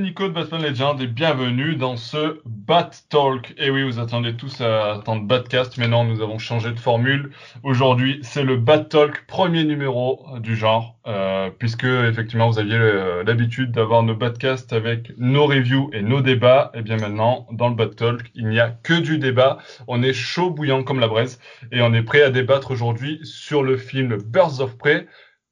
[0.00, 3.52] Nico de Batman Legend et bienvenue dans ce Bat Talk.
[3.58, 7.32] Et oui, vous attendez tous à attendre Batcast, mais non, nous avons changé de formule.
[7.62, 13.22] Aujourd'hui, c'est le Bat Talk, premier numéro du genre, euh, puisque effectivement vous aviez euh,
[13.24, 16.70] l'habitude d'avoir nos Batcasts avec nos reviews et nos débats.
[16.72, 19.58] Et bien maintenant, dans le Bat Talk, il n'y a que du débat.
[19.86, 21.40] On est chaud bouillant comme la braise
[21.72, 25.06] et on est prêt à débattre aujourd'hui sur le film Birds of Prey.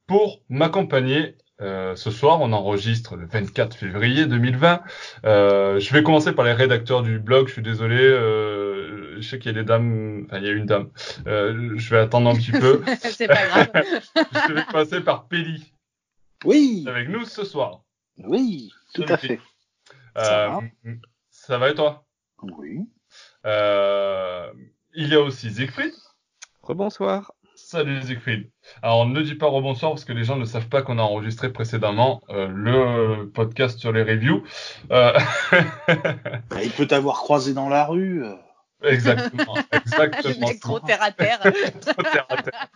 [0.06, 4.82] Pour m'accompagner euh, ce soir, on enregistre le 24 février 2020.
[5.24, 7.48] Euh, je vais commencer par les rédacteurs du blog.
[7.48, 7.98] Je suis désolé.
[8.00, 10.24] Euh, je sais qu'il y a des dames.
[10.26, 10.90] Enfin, il y a une dame.
[11.26, 12.82] Euh, je vais attendre un petit peu.
[13.00, 13.70] C'est pas grave.
[14.48, 15.72] je vais passer par Pelli.
[16.44, 16.84] Oui.
[16.86, 17.82] Avec nous ce soir.
[18.18, 19.40] Oui, tout Salut, à fait.
[20.16, 20.94] Ça va Euh,
[21.30, 22.04] ça va et toi?
[22.42, 22.80] Oui.
[23.46, 24.52] Euh,
[24.94, 25.92] Il y a aussi Siegfried.
[26.62, 27.32] Rebonsoir.
[27.70, 28.50] Salut Siegfried.
[28.80, 31.52] Alors ne dis pas rebonsoir parce que les gens ne savent pas qu'on a enregistré
[31.52, 34.42] précédemment euh, le podcast sur les reviews.
[34.90, 35.12] Euh,
[36.48, 38.24] Bah, il peut t'avoir croisé dans la rue.
[38.82, 40.48] Exactement, exactement.
[40.60, 41.40] trop terre à terre.
[41.40, 42.66] Trop terre à terre.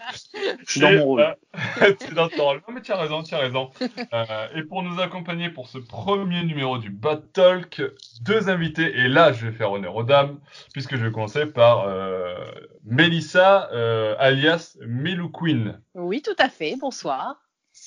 [0.67, 1.20] Je suis dans mon rôle.
[1.20, 2.62] euh, tu es dans ton rôle.
[2.69, 3.70] Non mais tu as raison, tu as raison.
[4.12, 7.83] Euh, et pour nous accompagner pour ce premier numéro du Bad Talk,
[8.22, 8.97] deux invités.
[8.98, 10.39] Et là, je vais faire honneur aux dames
[10.72, 12.34] puisque je vais commencer par euh,
[12.84, 15.81] Melissa, euh, alias Melou Queen.
[15.94, 16.77] Oui, tout à fait.
[16.81, 17.37] Bonsoir.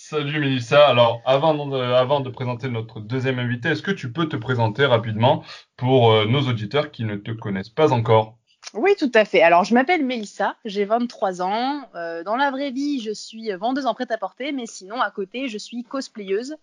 [0.08, 0.88] Salut Mélissa.
[0.88, 5.44] Alors, avant de, présenter notre deuxième invité, est-ce que tu peux te présenter rapidement
[5.78, 8.38] pour euh, nos auditeurs qui ne te connaissent pas encore?
[8.75, 9.42] Oui, tout à fait.
[9.42, 11.89] Alors, je m'appelle Mélissa, j'ai 23 ans.
[11.95, 15.58] Euh, dans la vraie vie, je suis vendeuse en prêt-à-porter, mais sinon, à côté, je
[15.58, 16.56] suis cosplayeuse,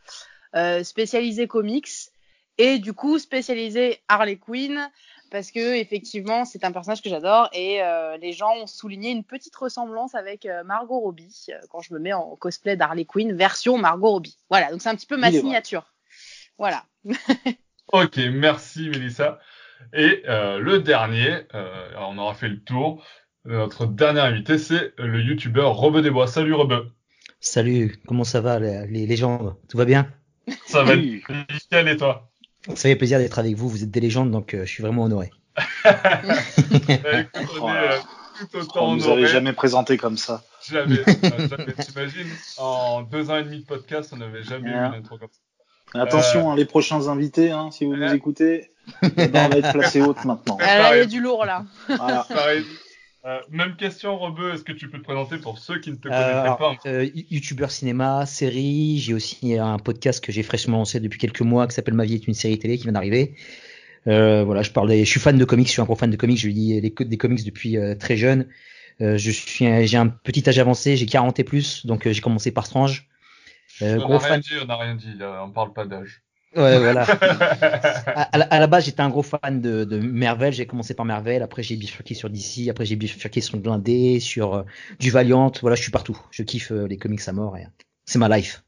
[0.55, 1.89] euh, spécialisée comics
[2.59, 4.89] et du coup spécialisée Harley Quinn
[5.33, 9.25] parce que effectivement, c'est un personnage que j'adore et euh, les gens ont souligné une
[9.25, 13.33] petite ressemblance avec euh, Margot Robbie euh, quand je me mets en cosplay d'Harley Quinn
[13.35, 14.37] version Margot Robbie.
[14.51, 15.93] Voilà, donc c'est un petit peu ma Il signature.
[16.59, 16.85] Voilà.
[17.93, 19.39] Ok, merci Mélissa.
[19.93, 23.05] Et euh, le dernier, euh, alors on aura fait le tour.
[23.45, 26.27] Notre dernier invité, c'est le youtubeur Robe Desbois.
[26.27, 26.91] Salut Robe.
[27.41, 30.11] Salut, comment ça va les, les légendes Tout va bien?
[30.65, 32.32] Ça va nickel et toi?
[32.69, 35.05] Ça fait plaisir d'être avec vous, vous êtes des légendes donc euh, je suis vraiment
[35.05, 35.31] honoré.
[35.85, 37.99] Écoute, on Oh est euh,
[38.51, 39.23] tout autant On nous honorés.
[39.25, 40.43] avait jamais présenté comme ça.
[40.69, 41.73] Jamais, euh, jamais.
[41.73, 42.29] T'imagines,
[42.59, 44.87] en deux ans et demi de podcast, on n'avait jamais eu Ouais.
[44.87, 46.01] une intro comme ça.
[46.01, 48.17] Attention, hein, les prochains invités, hein, si vous nous Ouais.
[48.17, 48.71] écoutez,
[49.31, 50.57] barre va être placée haute maintenant.
[50.61, 51.65] Il y a du lourd là.
[51.89, 52.27] Voilà.
[53.25, 56.09] Euh, même question, Rebeu, est-ce que tu peux te présenter pour ceux qui ne te
[56.09, 60.99] Euh, alors, pas euh, youtubeur cinéma, série, j'ai aussi un podcast que j'ai fraîchement lancé
[60.99, 63.37] depuis quelques mois qui s'appelle Ma vie est une série télé qui vient d'arriver.
[64.09, 66.11] Euh, voilà, je parle des- je suis fan de comics, je suis un gros fan
[66.11, 68.49] de comics, je lis les des comics depuis euh, très jeune.
[69.01, 72.51] Euh, je suis j'ai un petit âge avancé, j'ai 40 et plus, donc j'ai commencé
[72.51, 73.09] par Strange.
[73.83, 74.41] Euh, On n'a rien fan.
[74.41, 76.23] dit, on n'a rien dit, on parle pas d'âge.
[76.55, 77.03] Ouais, voilà.
[78.15, 80.53] à, à la, à la base, j'étais un gros fan de, de Marvel.
[80.53, 84.21] J'ai commencé par Marvel, après j'ai bifurqué sur DC, après j'ai bifurqué sur le blindé,
[84.21, 84.63] sur euh,
[85.01, 85.51] du Valiant.
[85.63, 86.19] Voilà, je suis partout.
[86.31, 87.67] Je kiffe euh, les comics à mort et
[88.05, 88.65] c'est ma life.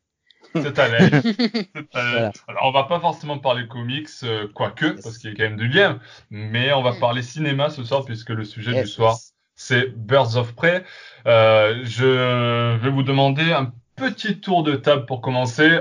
[0.54, 1.14] C'est ta life.
[1.74, 2.12] C'est ta life.
[2.12, 2.32] Voilà.
[2.48, 5.56] Alors, on va pas forcément parler comics, euh, quoique, parce qu'il y a quand même
[5.58, 5.98] du lien,
[6.30, 7.00] mais on va Mm.
[7.00, 9.18] parler cinéma ce soir, puisque le sujet du soir,
[9.56, 10.84] c'est Birds of Prey.
[11.26, 15.80] Euh, je vais vous demander un petit tour de table pour commencer.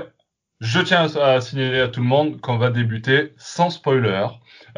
[0.64, 4.26] Je tiens à signaler à tout le monde qu'on va débuter sans spoiler.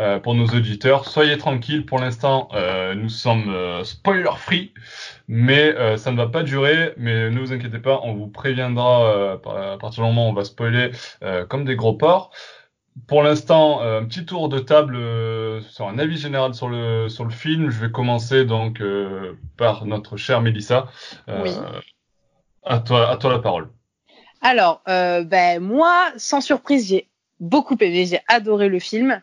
[0.01, 1.87] Euh, pour nos auditeurs, soyez tranquilles.
[1.87, 4.75] Pour l'instant, euh, nous sommes euh, spoiler free,
[5.29, 6.93] mais euh, ça ne va pas durer.
[6.97, 9.35] Mais ne vous inquiétez pas, on vous préviendra euh,
[9.75, 10.91] à partir du moment où on va spoiler
[11.23, 12.33] euh, comme des gros porcs.
[13.07, 17.09] Pour l'instant, euh, un petit tour de table euh, sur un avis général sur le
[17.09, 17.71] sur le film.
[17.71, 20.89] Je vais commencer donc euh, par notre chère Mélissa.
[21.29, 21.53] Euh, Oui.
[22.65, 23.69] À toi, à toi la parole.
[24.49, 27.09] Alors, euh, ben moi, sans surprise, j'ai
[27.41, 29.21] beaucoup aimé, j'ai adoré le film.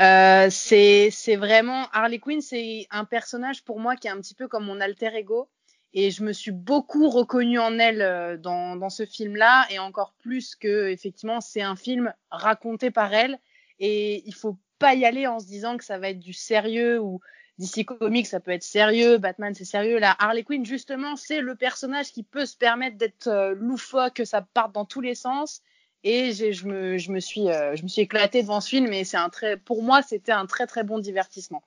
[0.00, 4.48] Euh, c'est vraiment Harley Quinn, c'est un personnage pour moi qui est un petit peu
[4.48, 5.48] comme mon alter ego.
[5.94, 10.14] Et je me suis beaucoup reconnue en elle euh, dans, dans ce film-là, et encore
[10.18, 13.38] plus que effectivement c'est un film raconté par elle,
[13.78, 16.98] et il faut pas y aller en se disant que ça va être du sérieux
[16.98, 17.20] ou
[17.58, 19.98] DC Comics ça peut être sérieux, Batman c'est sérieux.
[19.98, 24.24] Là, Harley Quinn justement c'est le personnage qui peut se permettre d'être euh, loufoque, que
[24.24, 25.62] ça parte dans tous les sens.
[26.04, 29.02] Et je me, je me suis, euh, je me suis éclatée devant ce film, et
[29.04, 31.62] c'est un très, pour moi c'était un très très bon divertissement.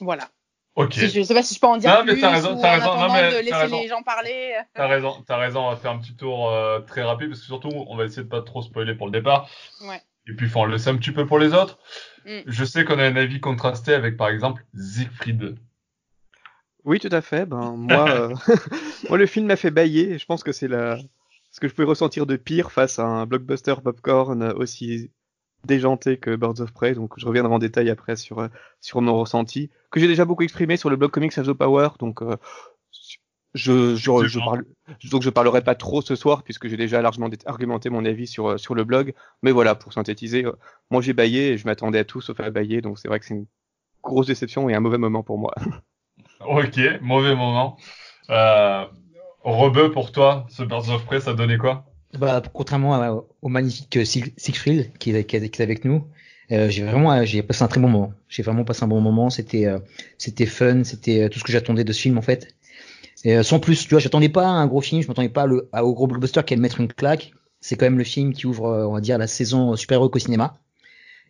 [0.00, 0.28] Voilà.
[0.74, 0.94] Ok.
[0.94, 2.74] Si je sais pas si je peux en dire Non, mais plus t'as raison, t'as
[2.74, 2.96] raison.
[2.96, 3.80] Non, mais de laisser raison.
[3.80, 4.56] les gens parler.
[4.74, 7.46] T'as raison, t'as raison, on va faire un petit tour euh, très rapide parce que
[7.46, 9.48] surtout on va essayer de pas trop spoiler pour le départ.
[9.82, 10.02] Ouais.
[10.26, 11.78] Et puis faut en laisser un petit peu pour les autres.
[12.24, 12.40] Mm.
[12.46, 15.56] Je sais qu'on a un avis contrasté avec par exemple Siegfried.
[16.84, 17.46] Oui, tout à fait.
[17.46, 18.34] Ben moi, euh,
[19.08, 20.18] moi le film m'a fait bailler.
[20.18, 20.98] Je pense que c'est la,
[21.50, 25.10] ce que je pouvais ressentir de pire face à un blockbuster popcorn aussi
[25.64, 26.94] déjanté que Birds of Prey.
[26.94, 28.48] Donc je reviendrai en détail après sur euh,
[28.80, 31.88] sur mon ressenti que j'ai déjà beaucoup exprimé sur le blog Comics of the Power.
[31.98, 32.36] Donc euh,
[33.54, 34.64] je, je, je parle,
[35.10, 38.50] donc je parlerai pas trop ce soir puisque j'ai déjà largement argumenté mon avis sur
[38.50, 39.14] euh, sur le blog.
[39.42, 40.44] Mais voilà, pour synthétiser,
[40.90, 42.80] moi j'ai baillé et je m'attendais à tout sauf à bailler.
[42.80, 43.46] Donc c'est vrai que c'est une
[44.02, 45.54] grosse déception et un mauvais moment pour moi.
[46.46, 47.76] ok, mauvais moment.
[48.30, 48.84] Euh,
[49.44, 51.84] Rebeu pour toi, ce Birds of Prey, ça donnait quoi?
[52.18, 56.06] Bah, contrairement au magnifique Siegfried qui, qui, est avec nous,
[56.52, 58.12] euh, j'ai vraiment j'ai passé un très bon moment.
[58.28, 59.30] J'ai vraiment passé un bon moment.
[59.30, 59.78] C'était euh,
[60.18, 62.54] c'était fun, c'était euh, tout ce que j'attendais de ce film en fait.
[63.24, 65.68] Et, euh, sans plus, tu vois, j'attendais pas un gros film, je m'attendais pas le,
[65.72, 67.32] au gros blockbuster qui allait mettre une claque.
[67.60, 70.18] C'est quand même le film qui ouvre, on va dire, la saison super héros au
[70.18, 70.58] cinéma.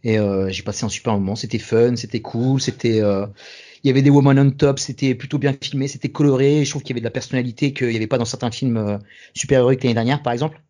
[0.02, 0.18] Et
[0.48, 1.36] j'ai passé un super moment.
[1.36, 5.54] C'était fun, c'était cool, c'était il y avait des women on top, c'était plutôt bien
[5.58, 6.64] filmé, c'était coloré.
[6.64, 8.98] Je trouve qu'il y avait de la personnalité qu'il n'y avait pas dans certains films
[9.32, 10.60] super héroïques l'année dernière, par exemple.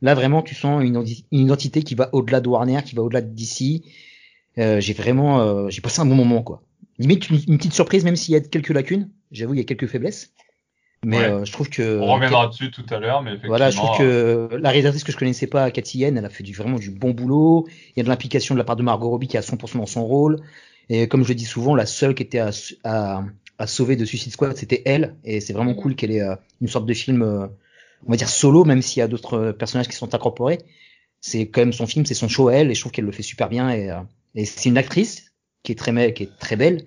[0.00, 3.34] Là, vraiment, tu sens une, identité qui va au-delà de Warner, qui va au-delà de
[3.34, 3.82] DC.
[4.58, 6.62] Euh, j'ai vraiment, euh, j'ai passé un bon moment, quoi.
[6.98, 9.10] Limite une, petite surprise, même s'il y a quelques lacunes.
[9.30, 10.32] J'avoue, il y a quelques faiblesses.
[11.04, 12.00] Mais euh, je trouve que.
[12.00, 13.56] On reviendra dessus tout à l'heure, mais effectivement.
[13.56, 16.42] Voilà, je trouve que la réalisatrice que je connaissais pas, Cathy Yen, elle a fait
[16.42, 17.66] du, vraiment du bon boulot.
[17.94, 19.78] Il y a de l'implication de la part de Margot Robbie qui est à 100%
[19.78, 20.40] dans son rôle.
[20.88, 22.50] Et comme je le dis souvent, la seule qui était à,
[22.84, 23.22] à,
[23.58, 25.14] à sauver de Suicide Squad, c'était elle.
[25.24, 26.26] Et c'est vraiment cool qu'elle ait
[26.60, 27.48] une sorte de film
[28.06, 30.58] on va dire solo, même s'il y a d'autres euh, personnages qui sont incorporés.
[31.20, 33.12] C'est quand même son film, c'est son show à elle, et je trouve qu'elle le
[33.12, 33.70] fait super bien.
[33.70, 34.00] Et, euh,
[34.34, 36.84] et c'est une actrice qui est très, qui est très belle,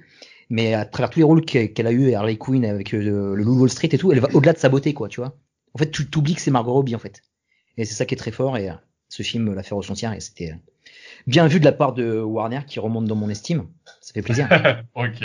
[0.52, 3.46] mais à travers tous les rôles qu'elle a eu, Harley Quinn avec euh, le, le
[3.46, 5.38] Wall Street et tout, elle va au-delà de sa beauté, quoi, tu vois.
[5.74, 7.24] En fait, tu t'oublies que c'est Margot Robbie, en fait.
[7.78, 8.70] Et c'est ça qui est très fort, et
[9.08, 10.54] ce film l'a fait ressentir, et c'était
[11.26, 13.68] bien vu de la part de Warner qui remonte dans mon estime.
[14.02, 14.50] Ça fait plaisir.
[14.96, 15.24] ok.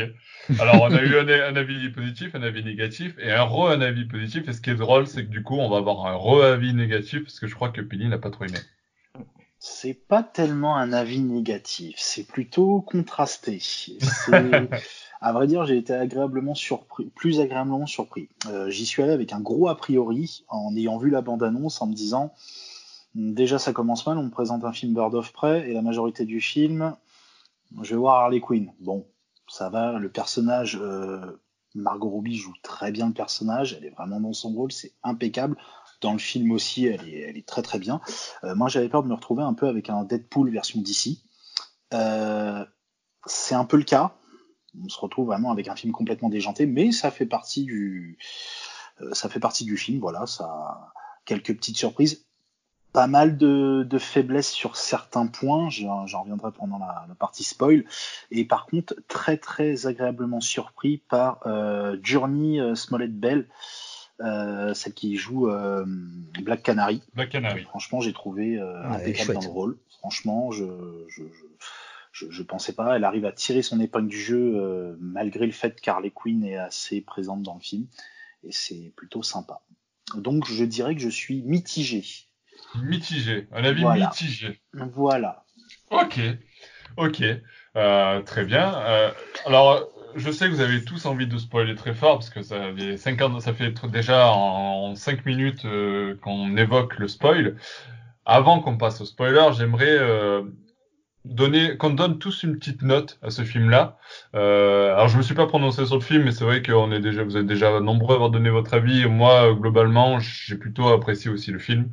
[0.61, 4.05] Alors, on a eu un, avis positif, un avis négatif et un re un avis
[4.05, 4.47] positif.
[4.49, 6.73] Et ce qui est drôle, c'est que du coup, on va avoir un re avis
[6.73, 8.59] négatif parce que je crois que Penny n'a pas trop aimé.
[9.59, 13.61] C'est pas tellement un avis négatif, c'est plutôt contrasté.
[15.21, 18.29] à vrai dire, j'ai été agréablement surpris, plus agréablement surpris.
[18.49, 21.87] Euh, j'y suis allé avec un gros a priori en ayant vu la bande-annonce en
[21.87, 22.33] me disant
[23.15, 26.27] déjà ça commence mal, on me présente un film Bird of Prey et la majorité
[26.27, 26.95] du film,
[27.83, 28.73] je vais voir Harley Quinn.
[28.81, 29.07] Bon,
[29.49, 31.41] ça va, le personnage, euh,
[31.75, 35.57] Margot Robbie joue très bien le personnage, elle est vraiment dans son rôle, c'est impeccable.
[36.03, 38.03] Dans le film aussi, elle est, très très bien.
[38.45, 41.23] Euh, moi, j'avais peur de me retrouver un peu avec un Deadpool version DC.
[43.29, 44.15] C'est un peu le cas.
[44.85, 48.19] On se retrouve vraiment avec un film complètement déjanté, mais ça fait partie du,
[49.13, 50.01] ça fait partie du film.
[50.01, 50.93] Voilà, ça,
[51.25, 52.27] quelques petites surprises
[52.97, 57.85] pas mal de, faiblesses sur certains points, j'en reviendrai pendant la, partie spoil,
[58.31, 63.49] et par contre très très agréablement surpris par euh, Journey euh, Smollett Bell,
[64.23, 65.47] euh, celle qui joue
[66.43, 67.03] Black Canary.
[67.13, 67.65] Black Canary.
[67.65, 69.77] Franchement, j'ai trouvé impeccable dans le rôle.
[69.99, 70.65] Franchement, je,
[71.09, 71.45] je, je,
[72.31, 72.97] je, pensais pas.
[72.97, 77.01] Elle arrive à tirer son épingle du jeu malgré le fait qu'Harley Quinn est assez
[77.01, 77.87] présente dans le film,
[78.43, 79.61] et c'est plutôt sympa.
[80.15, 82.05] Donc je dirais que je suis mitigé
[82.83, 84.61] Mitigé, un avis mitigé.
[84.73, 85.45] Voilà.
[85.91, 86.21] Ok,
[86.97, 87.23] ok,
[87.77, 88.75] euh, très bien.
[88.75, 89.11] Euh,
[89.47, 92.73] alors, je sais que vous avez tous envie de spoiler très fort parce que ça
[92.75, 97.57] fait, 5 ans, ça fait déjà en 5 minutes euh, qu'on évoque le spoil.
[98.25, 99.99] Avant qu'on passe au spoiler, j'aimerais
[101.27, 103.99] donner, qu'on donne tous une petite note à ce film-là.
[104.35, 107.01] Euh, alors je me suis pas prononcé sur le film, mais c'est vrai qu'on est
[107.01, 109.07] déjà, vous êtes déjà nombreux à avoir donné votre avis.
[109.07, 111.89] Moi, globalement, j'ai plutôt apprécié aussi le film.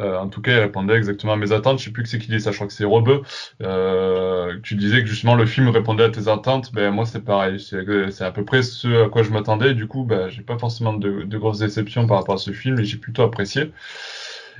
[0.00, 1.78] Euh, en tout cas, il répondait exactement à mes attentes.
[1.78, 3.22] Je sais plus que c'est qui dit ça, je crois que c'est Rebeu.
[3.62, 6.72] Euh, tu disais que justement le film répondait à tes attentes.
[6.72, 7.60] Ben moi, c'est pareil.
[7.60, 9.74] C'est à peu près ce à quoi je m'attendais.
[9.74, 12.84] Du coup, ben j'ai pas forcément de, grosses déceptions par rapport à ce film, et
[12.84, 13.72] j'ai plutôt apprécié.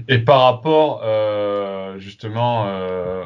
[0.07, 3.25] Et par rapport euh, justement euh,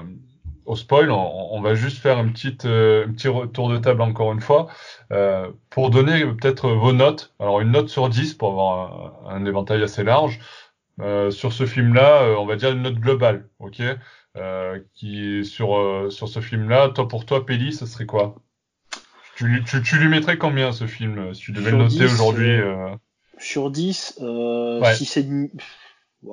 [0.64, 4.32] au spoil, on, va juste faire une petite, euh, un petit tour de table encore
[4.32, 4.68] une fois
[5.10, 7.34] euh, pour donner peut-être vos notes.
[7.38, 10.40] Alors une note sur 10 pour avoir un, éventail assez large.
[11.00, 13.82] Euh, sur ce film-là, euh, on va dire une note globale, ok?
[14.36, 18.36] Euh, Qui sur sur ce film-là, toi pour toi, Péli, ça serait quoi?
[19.36, 22.60] Tu, tu, tu, lui mettrais combien ce film si tu devais le noter aujourd'hui
[23.38, 24.94] Sur 10, euh, ouais.
[24.94, 25.26] si c'est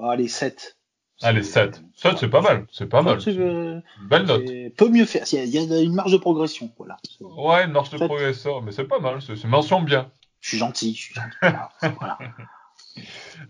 [0.03, 0.78] allez 7.
[1.21, 1.81] Allez, 7.
[1.95, 2.65] 7, c'est pas mal.
[2.71, 3.19] C'est pas mal.
[3.27, 4.43] Euh, belle note.
[4.77, 5.25] Peut mieux faire.
[5.31, 6.71] Il y, a une marge de progression.
[6.77, 6.97] Voilà.
[7.19, 8.61] Ouais, une marge de progression.
[8.61, 9.21] Mais c'est pas mal.
[9.21, 10.11] C'est mention bien.
[10.39, 10.93] Je suis gentil.
[10.93, 11.37] Je suis gentil.
[11.99, 12.17] voilà.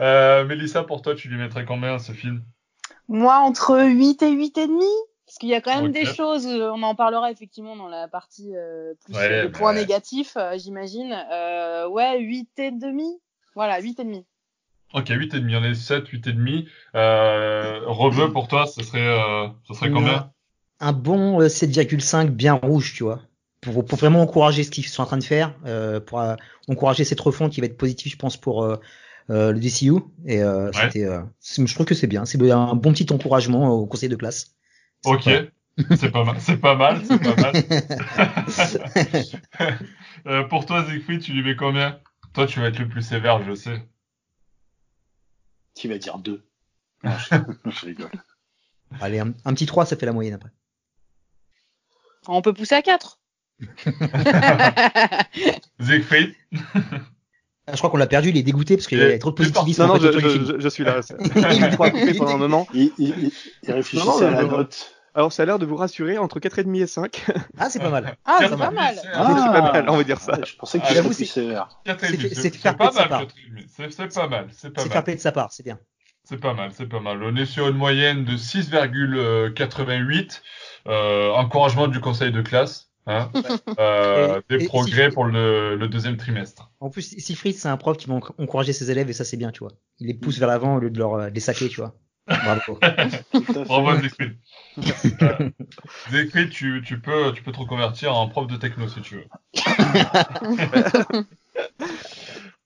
[0.02, 2.44] euh, Mélissa, pour toi, tu lui mettrais combien ce film?
[3.08, 4.86] Moi, entre 8 et 8 et demi.
[5.30, 8.08] Parce qu'il y a quand même des choses, euh, on en parlera effectivement dans la
[8.08, 11.16] partie euh, plus ouais, les points négatifs, euh, j'imagine.
[11.32, 13.22] Euh, ouais, 8 et demi.
[13.54, 14.26] Voilà, 8 et demi.
[14.94, 15.56] Ok, 8,5.
[15.56, 16.66] On est 7, 8,5.
[16.96, 20.32] Euh, Rebeu, pour toi, ce serait, euh, ce serait combien
[20.80, 23.22] Un bon euh, 7,5 bien rouge, tu vois.
[23.62, 26.36] Pour, pour vraiment encourager ce qu'ils sont en train de faire, euh, pour euh,
[26.68, 28.78] encourager cette refonte qui va être positive, je pense, pour euh,
[29.30, 30.00] euh, le DCU.
[30.26, 30.74] Et euh, Ouais.
[30.74, 32.26] c'était, euh, je trouve que c'est bien.
[32.26, 34.56] C'est un bon petit encouragement au conseil de classe.
[35.04, 35.24] Ok.
[35.26, 35.46] pas-
[35.96, 37.56] C'est pas mal, c'est pas mal, c'est pas mal.
[40.28, 42.00] Euh, pour toi, Siegfried, tu lui mets combien?
[42.34, 43.82] Toi, tu vas être le plus sévère, je sais.
[45.80, 46.44] Qui va dire 2
[47.06, 47.36] Non, je,
[47.72, 48.12] je rigole.
[49.00, 50.50] Allez, un, un petit 3, ça fait la moyenne après.
[52.28, 53.18] On peut pousser à 4.
[55.80, 56.34] Siegfried
[57.68, 59.36] Ah, je crois qu'on l'a perdu, il est dégoûté parce qu'il y a trop de
[59.36, 61.00] positivisme Non, en non, fait je, je, je, je suis là.
[62.74, 62.82] Il.
[62.82, 63.32] Il, il, il-
[63.64, 64.58] il réfléchissait Non, non, à la non.
[64.58, 64.96] note.
[65.16, 67.26] Alors, ça a l'air de vous rassurer entre 4,5 et 5.
[67.58, 68.16] Ah, c'est pas mal.
[68.26, 68.96] Ah, c'est pas mal.
[69.14, 70.38] Ah, c'est pas mal, on va dire ça.
[70.40, 71.70] ouais, je pensais que Ah, tu j'avoue, c'est- sévère.
[71.86, 73.28] C'est- pas mal.
[73.68, 75.16] C'est pas mal, c'est pas C'est mal.
[75.16, 75.80] de sa part, c'est bien.
[76.24, 77.24] C'est pas mal, c'est pas mal.
[77.24, 80.42] On est sur une moyenne de 6,88.
[80.88, 82.86] Euh, encouragement du conseil de classe.
[83.08, 83.32] Hein,
[83.80, 86.70] euh, Et- des et- progrès pour le, le deuxième trimestre.
[86.80, 89.38] En plus, Sifrid, c'est un prof qui va enc- encourager ses élèves et ça, c'est
[89.38, 89.72] bien, tu vois.
[90.00, 91.96] Il les pousse vers l'avant au lieu de leur, euh, les saquer, tu vois.
[92.30, 92.80] Bravo.
[93.66, 94.38] Bravo Siegfried.
[95.22, 95.50] Euh,
[96.10, 99.28] Siegfried, tu, tu, peux, tu peux te reconvertir en prof de techno si tu veux.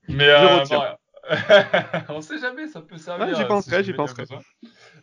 [0.10, 0.82] Mais euh, bon,
[2.10, 3.28] on sait jamais, ça peut servir.
[3.28, 4.26] Ouais, j'y euh, penserai, j'y penserai.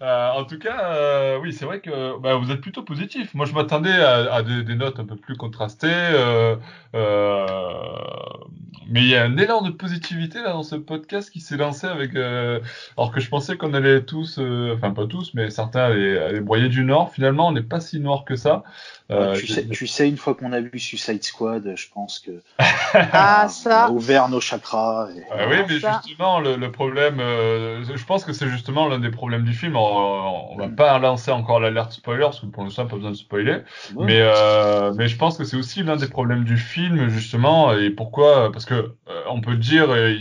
[0.02, 3.35] Euh, en tout cas, euh, oui, c'est vrai que bah, vous êtes plutôt positif.
[3.35, 6.57] Moi, je m'attendais à, à des, des notes un peu plus contrastées, euh,
[6.95, 7.47] euh,
[8.88, 11.87] mais il y a un élan de positivité là dans ce podcast qui s'est lancé
[11.87, 12.14] avec.
[12.16, 12.61] euh,
[12.97, 16.40] alors que je pensais qu'on allait tous, euh, enfin pas tous, mais certains allaient, allaient
[16.40, 17.12] broyer du nord.
[17.12, 18.62] Finalement, on n'est pas si noir que ça.
[19.11, 22.31] Euh, tu, sais, tu sais, une fois qu'on a vu Suicide Squad, je pense que
[22.95, 23.85] Ah, on ça.
[23.87, 25.09] a ouvert nos chakras.
[25.17, 26.00] et- Euh, oui, mais Ça.
[26.05, 29.76] justement, le, le problème, euh, je pense que c'est justement l'un des problèmes du film.
[29.76, 33.17] On, on va pas lancer encore l'alerte spoiler, parce que pour l'instant, pas besoin de
[33.17, 33.59] spoiler.
[33.99, 37.75] Mais, euh, mais je pense que c'est aussi l'un des problèmes du film, justement.
[37.75, 40.14] Et pourquoi Parce que euh, on peut dire, euh,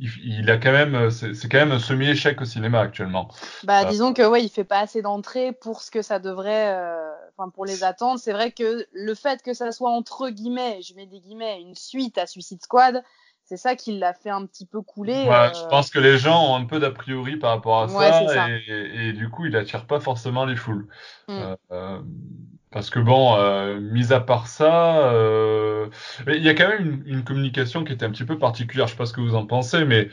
[0.00, 3.28] il, a quand même, c'est quand même un semi-échec au cinéma actuellement.
[3.64, 3.84] Bah, Ah.
[3.86, 7.50] disons que ouais, il fait pas assez d'entrées pour ce que ça devrait, euh, enfin
[7.50, 8.18] pour les attentes.
[8.18, 11.74] C'est vrai que le fait que ça soit entre guillemets, je mets des guillemets, une
[11.74, 13.02] suite à Suicide Squad,
[13.44, 15.24] c'est ça qui l'a fait un petit peu couler.
[15.24, 17.86] Ouais, euh, Je pense que les gens ont un peu d'a priori par rapport à
[17.86, 18.50] Ouais, ça.
[18.50, 20.86] Et, et, et du coup, il attire pas forcément les foules.
[21.28, 21.32] Mm.
[21.32, 21.98] Euh, euh,
[22.70, 25.10] parce que bon, euh, mis à part ça,
[26.26, 28.86] il y a quand même une, une communication qui était un petit peu particulière.
[28.86, 30.10] Je sais pas ce que vous en pensez, mais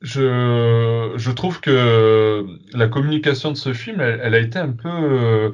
[0.00, 4.88] je, je trouve que la communication de ce film, elle, elle a été un peu,
[4.88, 5.50] euh,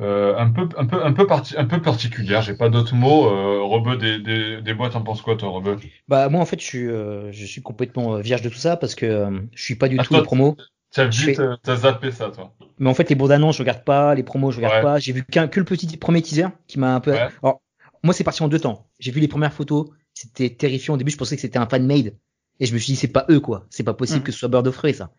[0.00, 2.42] euh, un peu, un peu, un peu, parti, un peu particulière.
[2.42, 3.26] J'ai pas d'autres mots.
[3.28, 5.76] Euh, Rebeu des, des, des boîtes, t'en penses quoi, toi, Rebeu
[6.08, 8.76] Bah, moi, en fait, je suis, euh, je suis complètement euh, vierge de tout ça
[8.76, 10.56] parce que euh, je suis pas du Ah, tout toi, les promos.
[10.92, 12.52] T'as fais- euh, t'as zappé ça, toi.
[12.78, 14.82] Mais en fait, les bandes annonces, je regarde pas, les promos, je regarde Ouais.
[14.82, 14.98] pas.
[14.98, 17.12] J'ai vu qu'un, que le petit premier teaser qui m'a un peu.
[17.12, 17.28] Ouais.
[17.42, 17.60] Alors,
[18.02, 18.88] moi, c'est parti en deux temps.
[18.98, 20.94] J'ai vu les premières photos, c'était terrifiant.
[20.94, 22.16] Au début, je pensais que c'était un fan made,
[22.60, 23.66] et je me suis dit, c'est pas eux, quoi.
[23.70, 24.24] C'est pas possible Mhm.
[24.24, 25.12] que ce soit Bird of Prey, ça.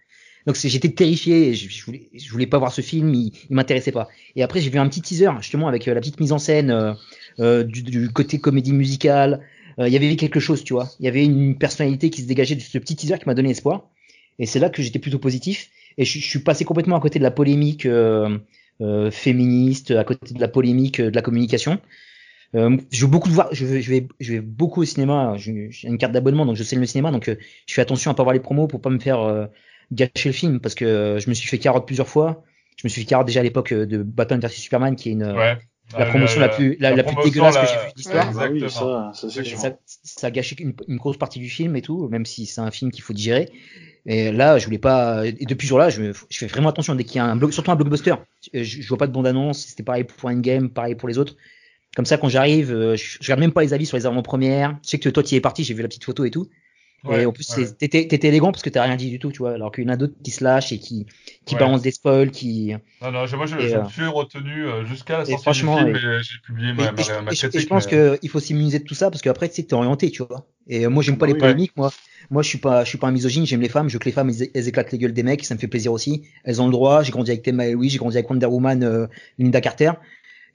[0.47, 1.53] Donc, j'étais terrifié.
[1.53, 3.13] Je, je voulais, je voulais pas voir ce film.
[3.13, 4.07] Il, il m'intéressait pas.
[4.35, 6.71] Et après, j'ai vu un petit teaser, justement, avec euh, la petite mise en scène
[6.71, 6.93] euh,
[7.39, 9.41] euh, du, du côté comédie musicale.
[9.79, 10.89] Euh, Il y avait quelque chose, tu vois.
[10.99, 13.51] Il y avait une personnalité qui se dégageait de ce petit teaser qui m'a donné
[13.51, 13.89] espoir.
[14.39, 15.69] Et c'est là que j'étais plutôt positif.
[15.97, 18.39] Et je, je suis passé complètement à côté de la polémique euh,
[18.81, 21.79] euh, féministe, à côté de la polémique euh, de la communication.
[22.55, 25.35] Euh, je veux beaucoup de voir, je vais, je vais, je vais beaucoup au cinéma.
[25.37, 27.35] J'ai une carte d'abonnement, donc je sais le cinéma, donc euh,
[27.67, 29.45] je fais attention à pas voir les promos pour pas me faire euh,
[29.91, 32.43] gâcher le film, parce que euh, je me suis fait carotte plusieurs fois.
[32.77, 35.11] Je me suis fait carotte déjà à l'époque euh, de Batman vs Superman, qui est
[35.13, 35.57] une, Ouais.
[35.97, 38.27] la promotion la, plus, la, la plus promotion, dégueulasse la- que j'ai vue d'histoire.
[38.29, 42.07] Ah bah oui, ça, ça a gâché une, une grosse partie du film et tout,
[42.09, 43.49] même si c'est un film qu'il faut digérer.
[44.05, 45.25] Et là, je voulais pas.
[45.27, 47.71] Et depuis ce jour-là, je, fais vraiment attention dès qu'il y a un bloc, surtout
[47.71, 48.15] un blockbuster.
[48.53, 49.59] Je, je vois pas de bande-annonce.
[49.67, 51.35] C'était pareil pour Endgame, pareil pour les autres.
[51.95, 54.77] Comme ça, quand j'arrive, euh, je, je regarde même pas les avis sur les avant-premières.
[54.83, 56.47] Je sais que toi, tu y es parti, j'ai vu la petite photo et tout.
[57.03, 57.65] Ouais, et en plus, ouais.
[57.79, 59.53] t'étais t'étais élégant parce que t'as rien dit du tout, tu vois.
[59.53, 61.07] Alors qu'il y en a d'autres qui se lâchent et qui,
[61.45, 61.59] qui Ouais.
[61.59, 62.73] balancent des spoils, qui.
[63.01, 65.41] Non, non, moi je, Et, je euh, me suis retenu euh, jusqu'à la sortie du
[65.41, 67.61] franchement, film et- et j'ai publié ma, ma, je- ma je- et critique.
[67.61, 69.73] je pense mais- qu'il faut s'immuniser de tout ça parce qu'après, tu sais que t'es
[69.73, 70.45] orienté, tu vois.
[70.67, 71.91] Et moi, j'aime pas Bah les polémiques, moi.
[72.29, 74.05] Moi, je suis pas, je suis pas un misogyne, j'aime les femmes, je veux que
[74.05, 76.21] les femmes, elles, elles éclatent les gueules des mecs, ça me fait plaisir aussi.
[76.43, 78.83] Elles ont le droit, j'ai grandi avec Thelma et Louis, j'ai grandi avec Wonder Woman,
[78.83, 79.07] euh,
[79.39, 79.93] Linda Carter.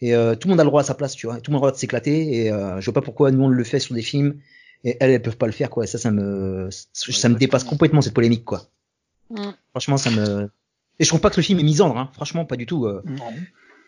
[0.03, 1.41] Et euh, tout le monde a le droit à sa place, tu vois.
[1.41, 2.37] Tout le monde a le droit de s'éclater.
[2.45, 4.37] Et euh, je vois pas pourquoi nous on le fait sur des films
[4.85, 5.85] et elles, elles peuvent pas le faire, quoi.
[5.85, 8.63] Et ça, ça me, ça me dépasse complètement cette polémique, quoi.
[9.31, 9.51] Mm.
[9.71, 10.51] Franchement, ça me.
[10.99, 12.11] Et je trouve pas que le film est misandre, hein.
[12.13, 12.87] Franchement, pas du tout.
[12.87, 13.03] euh.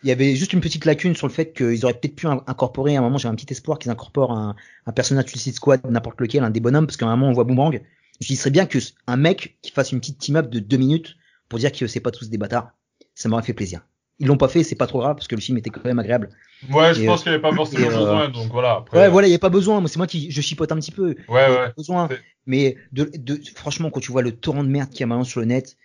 [0.04, 2.42] Il y avait juste une petite lacune sur le fait qu'ils auraient peut-être pu in-
[2.46, 4.54] incorporer, à un moment, j'ai un petit espoir qu'ils incorporent un,
[4.86, 7.44] un personnage Suicide Squad, n'importe lequel, un des bonhommes, parce qu'à un moment, on voit
[7.44, 7.80] Boomerang.
[8.20, 11.16] Je ce serait bien que un mec qui fasse une petite team-up de deux minutes
[11.48, 12.70] pour dire que c'est pas tous des bâtards.
[13.14, 13.80] Ça m'aurait fait plaisir.
[14.20, 15.98] Ils l'ont pas fait, c'est pas trop grave, parce que le film était quand même
[16.00, 16.30] agréable.
[16.72, 18.72] Ouais, je Et, pense qu'il n'y avait pas forcément et, euh, besoin, donc voilà.
[18.78, 19.78] Après, Ouais, voilà, il y a pas besoin.
[19.80, 21.10] Moi, c'est moi qui, je chipote un petit peu.
[21.10, 21.56] Ouais, Il y a ouais.
[21.68, 22.08] pas besoin.
[22.46, 25.22] Mais de, de, franchement, quand tu vois le torrent de merde qu'il y a maintenant
[25.25, 25.76] sur le net,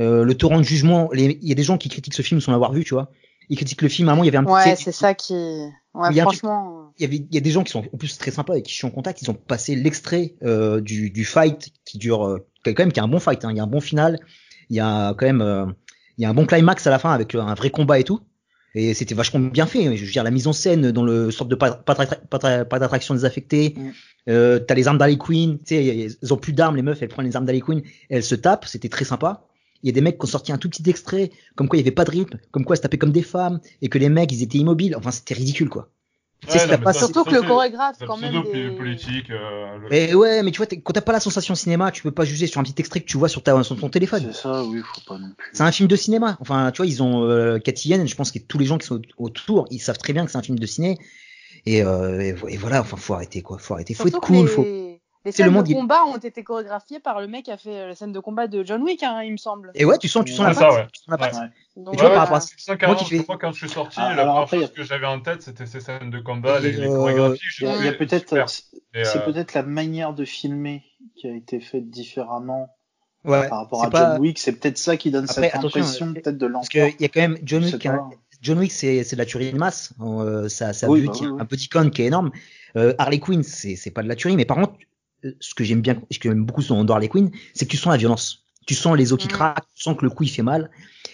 [0.00, 2.50] euh, le torrent de jugement, il y a des gens qui critiquent ce film sans
[2.50, 3.10] l'avoir vu, tu vois.
[3.48, 4.08] Ils critiquent le film.
[4.08, 5.34] À un moment, il y avait un petit, Ouais, c'est ça qui.
[5.94, 6.92] Ouais, Il y a un truc- franchement.
[6.98, 8.62] il y avait, il y a des gens qui sont en plus très sympas et
[8.62, 9.22] qui je suis en contact.
[9.22, 13.04] Ils ont passé l'extrait euh, du, du fight qui dure, euh, quand même, qui a
[13.04, 13.44] un bon fight.
[13.44, 13.50] Hein.
[13.52, 14.18] Il y a un bon final.
[14.70, 15.64] Il y a quand même, euh,
[16.18, 18.04] il y a un bon climax à la fin avec euh, un vrai combat et
[18.04, 18.20] tout.
[18.74, 19.96] Et c'était vachement bien fait.
[19.96, 22.06] Je veux dire, la mise en scène dans le sorte de pas, pas, pas,
[22.38, 23.74] pas, pas d'attraction désaffectée.
[23.76, 23.90] Mm.
[24.28, 25.58] Euh, t'as les armes d'Harley Quinn.
[25.58, 27.00] Tu sais, elles ont plus d'armes, les meufs.
[27.00, 27.82] Elles prennent les armes d'Harley Quinn.
[28.10, 28.66] Elles se tapent.
[28.66, 29.46] C'était très sympa.
[29.82, 31.80] Il y a des mecs qui ont sorti un tout petit extrait, comme quoi il
[31.80, 33.98] y avait pas de rythme, comme quoi elles se tapaient comme des femmes, et que
[33.98, 34.96] les mecs ils étaient immobiles.
[34.96, 35.88] Enfin, c'était ridicule quoi.
[36.46, 38.42] Ouais, non, pas ça, Surtout ça, que le chorégraphe, quand même.
[38.52, 38.70] Des...
[38.70, 39.30] politique.
[39.30, 42.10] euh, le- Mais ouais, mais tu vois, quand t'as pas la sensation cinéma, tu peux
[42.12, 44.22] pas juger sur un petit extrait que tu vois sur, ta, sur ton téléphone.
[44.32, 45.50] C'est ça, oui, faut pas non plus.
[45.52, 46.38] C'est un film de cinéma.
[46.40, 48.86] Enfin, tu vois, ils ont euh, Cathy Yen, je pense que tous les gens qui
[48.86, 50.96] sont autour, ils savent très bien que c'est un film de ciné.
[51.66, 54.26] Et, euh, et, vo- et voilà, enfin, faut arrêter quoi, faut arrêter, faut Surtout être
[54.26, 54.52] cool, les...
[54.52, 54.87] faut.
[55.24, 57.50] Les C'est le scènes monde, de il- combat ont été chorégraphiées par le mec qui
[57.50, 59.72] a fait euh, la scène de combat de John Wick, hein, il me semble.
[59.74, 60.74] Et ouais, tu sens, tu sens la patte.
[60.74, 60.86] ouais.
[60.92, 61.34] Tu sens la patte.
[61.34, 61.82] Ouais.
[61.82, 62.48] Donc, tu vois, euh, par rapport à ça,
[62.86, 65.20] moi qui quand je suis sorti, Ah, la alors première après, chose que j'avais en
[65.20, 67.40] tête, c'était ces scènes de combat, les, les euh, chorégraphies.
[67.42, 68.62] je Il y a, peut-être, c'est
[69.18, 70.82] euh, peut-être la manière de filmer
[71.16, 72.68] qui a été faite différemment
[73.24, 73.48] Ouais.
[73.48, 74.38] par rapport à pas- John Wick.
[74.38, 76.88] C'est peut-être ça qui donne Après, cette impression euh, peut-être de Parce lenteur.
[76.92, 78.08] qu'il y a quand même John Wick, hein.
[78.40, 79.92] John Wick, c'est de la tuerie de masse.
[80.00, 82.30] Euh, ça, ça Oui, bah oui, un petit con qui est énorme.
[82.76, 84.84] Euh, Harley Quinn, c'est pas de la tuerie, mais par contre, euh,
[85.40, 87.90] ce que j'aime bien, ce que j'aime beaucoup dans Harley Quinn, c'est que tu sens
[87.92, 88.44] la violence.
[88.66, 89.32] Tu sens les os qui Mhm.
[89.32, 90.70] craquent, tu sens que le coup il fait mal.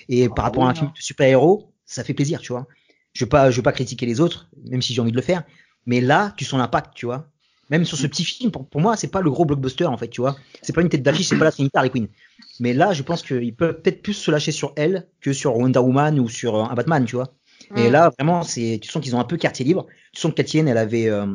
[0.08, 2.66] Et par Ah rapport à un film de super-héros, ça fait plaisir, tu vois.
[3.12, 5.44] Je veux pas, je pas critiquer les autres, même si j'ai envie de le faire.
[5.86, 7.30] Mais là, tu sens l'impact, tu vois.
[7.70, 10.08] Même sur ce petit film, pour, pour moi, c'est pas le gros blockbuster en fait,
[10.08, 10.36] tu vois.
[10.62, 12.08] C'est pas une tête d'affiche, c'est pas la Trinité Harley Quinn.
[12.58, 15.78] Mais là, je pense qu'ils peuvent peut-être plus se lâcher sur elle que sur Wonder
[15.78, 17.34] Woman ou sur euh, un Batman, tu vois.
[17.74, 17.90] Et Mm.
[17.90, 19.86] là, vraiment, c'est, tu sens qu'ils ont un peu quartier libre.
[20.12, 21.26] Tu sens que Katienne, elle avait, euh,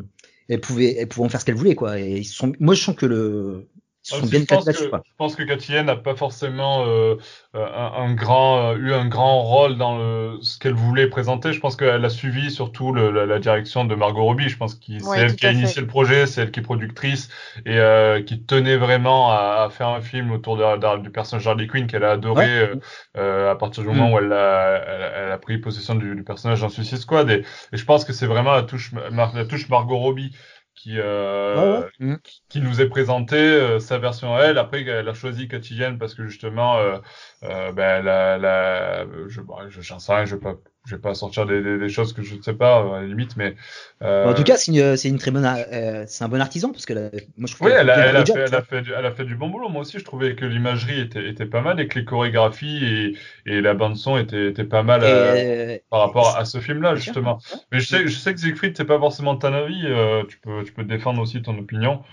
[0.50, 2.00] elle pouvait, elle pouvait en faire ce qu'elle voulait, quoi.
[2.00, 3.70] Et ils sont, moi, je sens que le,
[4.10, 7.16] je, pense que, je pense que n'a pas forcément euh,
[7.56, 11.54] euh, un, un grand, euh, eu un grand rôle dans le, ce qu'elle voulait présenter.
[11.54, 14.50] Je pense qu'elle a suivi surtout le, la, la direction de Margot Robbie.
[14.50, 15.56] Je pense que c'est Ouais, elle qui a fait.
[15.58, 17.30] initié le projet, c'est elle qui est productrice
[17.66, 21.48] et euh, qui tenait vraiment à, à faire un film autour de, de- du personnage
[21.48, 22.70] Harley Quinn qu'elle a adoré Ouais.
[22.70, 22.76] euh,
[23.18, 24.14] euh, à partir du moment Mm.
[24.14, 27.30] où elle a, elle, elle a pris possession du, du personnage dans Suicide Squad.
[27.30, 27.44] Et,
[27.74, 28.92] et je pense que c'est vraiment la touche,
[29.36, 30.36] la touche Margot Robbie
[30.82, 32.14] qui, euh, Ouais, ouais.
[32.14, 32.16] Mm.
[32.50, 34.58] qui nous est présenté euh, sa version à elle.
[34.58, 36.98] Après, elle a choisi Cathy Yen parce que justement, euh,
[37.44, 40.56] euh, ben, la, la, je, bon, je, j'en sais rien, je vais pas,
[40.90, 43.02] je vais pas sortir des, des, des choses que je ne sais pas euh, à
[43.02, 43.56] la limite, mais
[44.02, 46.72] euh, En tout cas, c'est une, c'est une très bonne, euh, c'est un bon artisan
[46.72, 48.42] parce que la- moi, je trouve oui, elle a, bien elle, a le job, fait,
[48.48, 49.70] elle, a fait du, elle a fait du bon boulot.
[49.70, 53.18] Moi aussi, je trouvais que l'imagerie était, était pas mal et que les chorégraphies et,
[53.46, 56.96] et la bande son étaient, étaient pas mal euh, euh, par rapport à ce film-là,
[56.96, 57.04] sûr.
[57.14, 57.38] justement.
[57.72, 59.82] Mais je sais, je sais que Siegfried, c'est pas forcément ton avis.
[59.86, 62.04] euh, tu peux, tu peux défendre aussi ton opinion.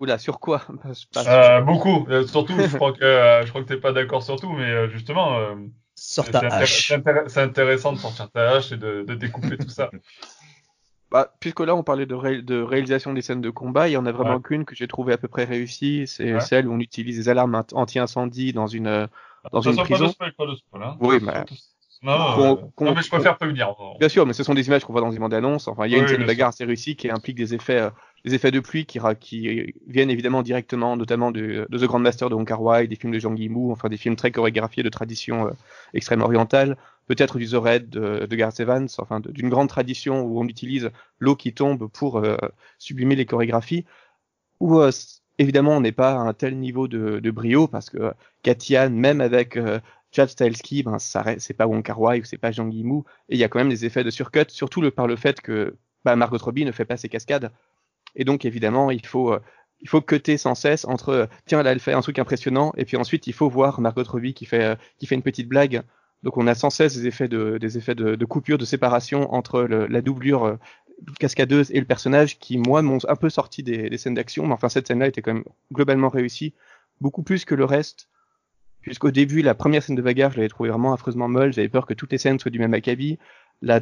[0.00, 0.58] Oula, sur quoi?
[0.82, 2.06] Pas- pas sur- Euh, beaucoup.
[2.10, 4.70] Euh, surtout, je crois que, euh, je crois que t'es pas d'accord sur tout, mais
[4.70, 5.54] euh, justement, euh,
[6.10, 6.90] Sors c'est ta hache.
[7.36, 9.90] intéressant de sortir ta hache et de, de découper tout ça.
[11.10, 13.96] Bah, puisque là on parlait de, ré- de réalisation des scènes de combat, il y
[13.96, 14.42] en a vraiment Ouais.
[14.42, 16.40] qu'une que j'ai trouvée à peu près réussie, c'est Ouais.
[16.40, 19.06] celle où on utilise des alarmes anti-incendie dans une euh,
[19.50, 20.12] dans Ça une soit pas de prison.
[20.12, 20.82] spoil, pas de spoil.
[20.82, 20.96] Hein.
[21.00, 21.46] Oui, bah,
[22.02, 23.74] Non, euh, non, mais je préfère prévenir.
[23.98, 25.66] Bien sûr, mais ce sont des images qu'on voit dans les bandes annonces.
[25.68, 27.80] Enfin, il y a Oui, une scène de bagarre assez réussie qui implique des effets,
[27.80, 27.90] euh,
[28.24, 28.98] des effets de pluie qui,
[29.86, 33.18] viennent évidemment directement, notamment de, The Grand Master de Wong Kar Wai, des films de
[33.18, 35.50] Zhang Yimou, enfin des films très chorégraphiés de tradition euh,
[35.94, 36.76] extrême orientale,
[37.06, 40.90] peut-être du The Red de, de Gareth Evans, enfin d'une grande tradition où on utilise
[41.18, 42.36] l'eau qui tombe pour euh,
[42.78, 43.84] sublimer les chorégraphies.
[44.60, 44.90] Où euh,
[45.38, 49.58] évidemment on n'est pas à un tel niveau de, brio parce que Katian, même avec
[50.10, 53.38] Chad Stahelski, ben c'est pas Wong Kar Wai ou c'est pas Zhang Yimou et il
[53.38, 56.38] y a quand même des effets de surcut, surtout par le fait que bah, Margot
[56.38, 57.52] Robbie ne fait pas ses cascades.
[58.16, 59.40] Et donc, évidemment, il faut, euh,
[59.80, 62.84] il faut cutter sans cesse entre, euh, tiens, là, elle fait un truc impressionnant, et
[62.84, 65.82] puis ensuite, il faut voir Margot Robbie qui fait, euh, qui fait une petite blague.
[66.22, 69.32] Donc, on a sans cesse des effets de, des effets de, de coupure, de séparation
[69.32, 70.58] entre le- la doublure
[71.20, 74.44] cascadeuse et le personnage qui, moi, m'ont un peu sorti des, des scènes d'action.
[74.46, 76.54] Mais enfin, cette scène-là était quand même globalement réussie,
[77.00, 78.08] beaucoup plus que le reste.
[78.80, 81.52] Puisqu'au début, la première scène de bagarre, je l'avais trouvée vraiment affreusement molle.
[81.52, 83.18] J'avais peur que toutes les scènes soient du même acabit.
[83.62, 83.80] La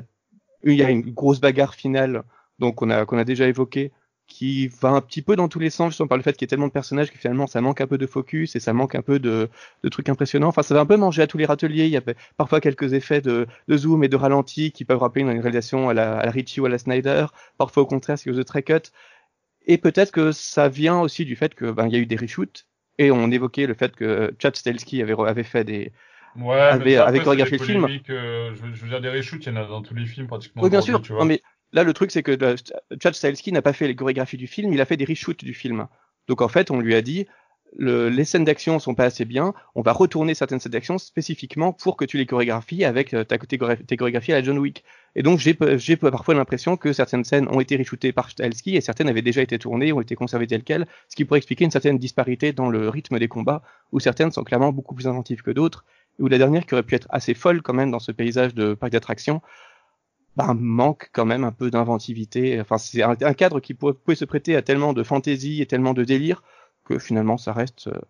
[0.65, 2.25] il y a une grosse bagarre finale,
[2.59, 3.93] donc on a qu'on a déjà évoqué,
[4.27, 6.47] qui va un petit peu dans tous les sens, justement par le fait qu'il y
[6.47, 8.95] ait tellement de personnages que finalement ça manque un peu de focus et ça manque
[8.95, 9.49] un peu de,
[9.83, 10.49] de trucs impressionnants.
[10.49, 11.87] Enfin, ça va un peu manger à tous les râteliers.
[11.87, 12.03] Il y a
[12.37, 15.95] parfois quelques effets de, de zoom et de ralenti qui peuvent rappeler une réalisation à
[15.95, 17.27] la, à la Ritchie ou à la Snyder.
[17.59, 18.91] Parfois au contraire, c'est chose de très cut.
[19.67, 22.17] Et peut-être que ça vient aussi du fait que ben il y a eu des
[22.17, 22.67] reshoots
[22.99, 25.93] et on évoquait le fait que Chad Stahelski avait, avait fait des
[26.39, 27.87] Ouais, avait, avait chorégraphié le film.
[28.11, 30.27] Euh, je, je, veux dire, des reshoots, il y en a dans tous les films
[30.27, 30.63] pratiquement.
[30.63, 31.01] Oui, bien sûr.
[31.01, 31.23] Tu vois.
[31.23, 31.41] Non, mais
[31.73, 32.57] Là, le truc, c'est que euh,
[33.03, 35.55] Chad Stahelski n'a pas fait les chorégraphies du film, il a fait des reshoots du
[35.55, 35.89] film.
[36.29, 37.27] Donc en fait, on lui a dit,
[37.77, 41.73] le, les scènes d'action sont pas assez bien, on va retourner certaines scènes d'action spécifiquement
[41.73, 44.85] pour que tu les chorégraphies avec euh, ta, tes, chorégraphies à la John Wick.
[45.15, 49.09] Et donc j'ai parfois l'impression que certaines scènes ont été reshootées par Stahelski et certaines
[49.09, 51.99] avaient déjà été tournées, ont été conservées telles quelles, ce qui pourrait expliquer une certaine
[51.99, 55.85] disparité dans le rythme des combats, où certaines sont clairement beaucoup plus inventives que d'autres,
[56.19, 58.75] ou la dernière qui aurait pu être assez folle quand même dans ce paysage de
[58.75, 59.43] parc d'attractions,
[60.37, 62.61] bah, manque quand même un peu d'inventivité.
[62.61, 66.05] Enfin, c'est un, cadre qui pouvait se prêter à tellement de fantaisie et tellement de
[66.05, 66.43] délire
[66.85, 68.01] que finalement ça reste, euh,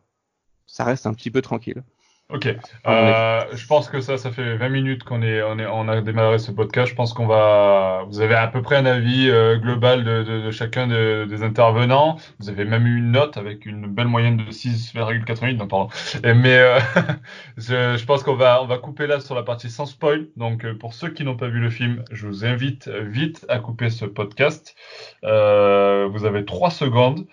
[0.67, 1.83] ça reste un petit peu tranquille.
[2.29, 2.49] Ok.
[2.89, 6.01] Euh, je pense que ça, ça fait 20 minutes qu'on est, on est, on a
[6.01, 6.91] démarré ce podcast.
[6.91, 10.41] Je pense qu'on va, vous avez à peu près un avis euh, global de, de,
[10.41, 12.17] de chacun de, des intervenants.
[12.41, 15.57] Vous avez même eu une note avec une belle moyenne de 6,88.
[15.57, 15.89] Non, pardon.
[16.25, 16.81] Mais euh,
[17.59, 20.27] je, je, pense qu'on va, on va couper là sur la partie sans spoil.
[20.37, 23.61] Donc, euh, pour ceux qui n'ont pas vu le film, je vous invite vite à
[23.61, 24.75] couper ce podcast.
[25.23, 27.27] Euh, vous avez trois secondes.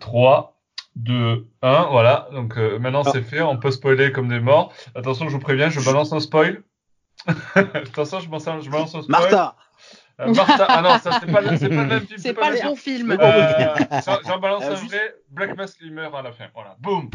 [0.00, 0.59] 3,
[1.00, 2.28] 2, 1, voilà.
[2.32, 4.72] Donc euh, maintenant c'est fait, on peut spoiler comme des morts.
[4.94, 6.62] Attention, je vous préviens, je balance un spoil.
[7.54, 9.20] Attention, je balance, un, je balance un spoil.
[9.20, 9.56] Martha
[10.20, 12.18] euh, Martha, ah non, ça c'est pas, pas, le même film.
[12.18, 13.16] C'est pas, pas, le bon film.
[13.18, 13.74] Euh,
[14.26, 16.46] J'en balance un vrai, Black Mask il meurt à la fin.
[16.54, 17.08] Voilà, boum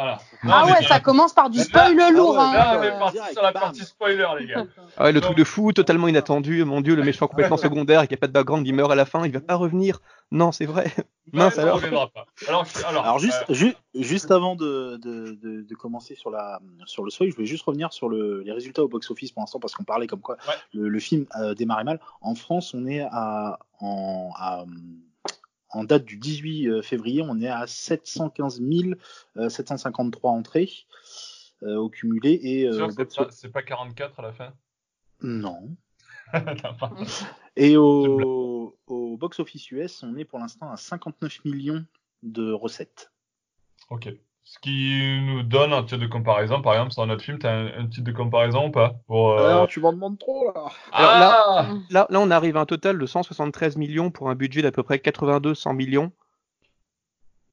[0.00, 0.18] voilà.
[0.48, 2.38] ah ouais, ça commence par du spoil lourd.
[2.38, 2.52] Hein.
[2.52, 4.64] Là, on est parti sur la partie spoiler, les gars.
[4.96, 6.64] Ah ouais, le truc de fou, totalement inattendu.
[6.64, 9.04] Mon dieu, le méchant complètement secondaire qui a pas de background, il meurt à la
[9.04, 10.00] fin, il va pas revenir.
[10.30, 10.92] Non, c'est vrai.
[11.32, 11.80] Mince alors.
[11.80, 12.26] Pas.
[12.48, 13.54] Alors, alors, alors juste, euh...
[13.54, 17.46] ju juste avant de, de, de, de, commencer sur, la, sur le spoil, je voulais
[17.46, 20.36] juste revenir sur le, les résultats au box-office pour l'instant parce qu'on parlait comme quoi
[20.48, 20.54] ouais.
[20.72, 22.00] le, le, film euh, démarrait mal.
[22.22, 24.64] En France, on est à, en, à
[25.70, 28.60] en date du 18 euh, février, on est à 715
[29.48, 30.70] 753 entrées
[31.62, 32.38] euh, au cumulé.
[32.42, 32.88] Et, euh,
[33.30, 34.54] c'est pas, pas 44 à la fin?
[35.22, 35.76] Non.
[37.56, 41.84] et au, au box-office US, on est pour l'instant à 59 millions
[42.22, 43.12] de recettes.
[43.90, 44.08] Ok.
[44.50, 47.52] Ce qui nous donne un titre de comparaison, par exemple, sur notre film, tu as
[47.52, 48.94] un, un, titre de comparaison ou pas?
[49.06, 49.46] Pour, euh...
[49.46, 50.52] Alors, tu m'en demandes trop là.
[50.90, 54.34] Alors, ah là, là, là, on arrive à un total de 173 millions pour un
[54.34, 56.12] budget d'à peu près 82-100 millions.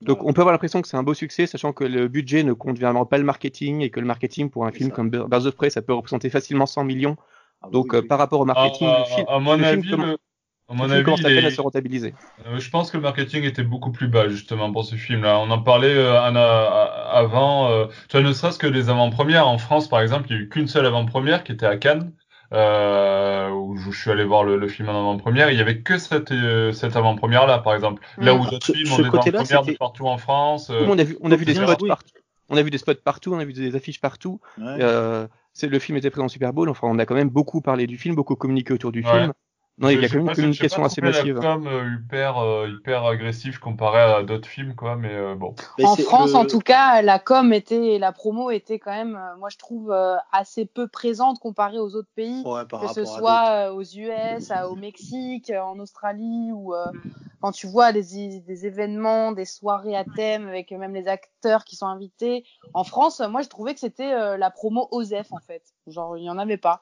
[0.01, 2.53] Donc on peut avoir l'impression que c'est un beau succès, sachant que le budget ne
[2.53, 4.95] compte vraiment pas le marketing et que le marketing pour un film ça.
[4.95, 7.17] comme Birds of Prey, ça peut représenter facilement 100 millions.
[7.61, 8.05] Ah, Donc oui, oui.
[8.05, 10.17] Euh, par rapport au marketing, ah, le film, à mon le avis, film le...
[10.67, 12.13] À mon avis, est- à se rentabiliser.
[12.47, 15.37] Euh, je pense que le marketing était beaucoup plus bas justement pour ce film-là.
[15.39, 16.63] On en parlait euh, Anna,
[17.11, 17.69] avant.
[17.69, 20.45] euh, tu vois, ne serait-ce que les avant-premières en France, par exemple, il n'y a
[20.45, 22.13] eu qu'une seule avant-première qui était à Cannes,
[22.51, 25.51] euh, où je suis allé voir le, le film en avant-première.
[25.51, 28.01] Il y avait que cette, euh, cette avant-première-là, par exemple.
[28.17, 28.39] Là Mm.
[28.39, 30.71] où d'autres films ont des avant-premières de partout en France.
[30.71, 31.89] euh, on a vu, on a vu des spots oui.
[31.89, 32.13] partout.
[32.49, 34.39] On a vu des spots partout, on a vu des affiches partout.
[34.57, 34.77] Ouais.
[34.79, 35.27] Euh,
[35.61, 36.69] le film était présent au Super Bowl.
[36.69, 39.11] Enfin, on a quand même beaucoup parlé du film, beaucoup communiqué autour du Ouais.
[39.11, 39.33] film.
[39.77, 41.35] Non, il y a quand même une communication pas assez massive.
[41.35, 44.95] La com euh, hyper, euh, hyper agressive comparé à d'autres films, quoi.
[44.95, 45.53] Mais euh, bon.
[45.77, 49.15] Mais en France, le- en tout cas, la com était, la promo était quand même,
[49.15, 52.41] euh, moi je trouve, euh, assez peu présente comparée aux autres pays.
[52.45, 56.91] Ouais, par que ce soit aux US, à- au Mexique, en Australie, ou euh,
[57.41, 61.75] quand tu vois des, des événements, des soirées à thème avec même les acteurs qui
[61.75, 62.45] sont invités.
[62.73, 65.63] En France, moi je trouvais que c'était euh, la promo OSEF en fait.
[65.87, 66.81] Genre il y en avait pas.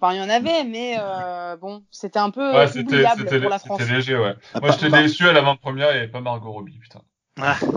[0.00, 3.58] Enfin il y en avait, mais euh, bon, c'était un peu Ouais, c'était pour la
[3.58, 3.82] France.
[3.82, 4.34] c'était léger, ouais.
[4.54, 7.02] Ah, Moi, par- j'étais déçu à l'avant-première, il n'y avait pas Margot Robbie, putain.
[7.40, 7.56] Ah.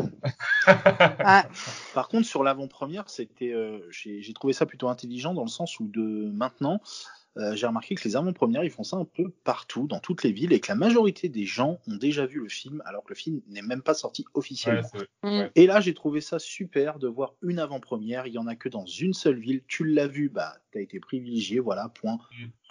[0.66, 1.46] Ah,
[1.94, 5.80] Par contre, sur l'avant-première, c'était, euh, j'ai j'ai trouvé ça plutôt intelligent dans le sens
[5.82, 6.80] où de maintenant,
[7.38, 10.32] euh, j'ai remarqué que les avant-premières, ils font ça un peu partout, dans toutes les
[10.32, 13.16] villes, et que la majorité des gens ont déjà vu le film, alors que le
[13.16, 14.88] film n'est même pas sorti officiellement.
[15.24, 15.50] mm.
[15.56, 18.28] Et là, j'ai trouvé ça super de voir une avant-première.
[18.28, 19.64] Il y en a que dans une seule ville.
[19.68, 22.20] Tu l'as vu, bah, t'as été privilégié, voilà, point.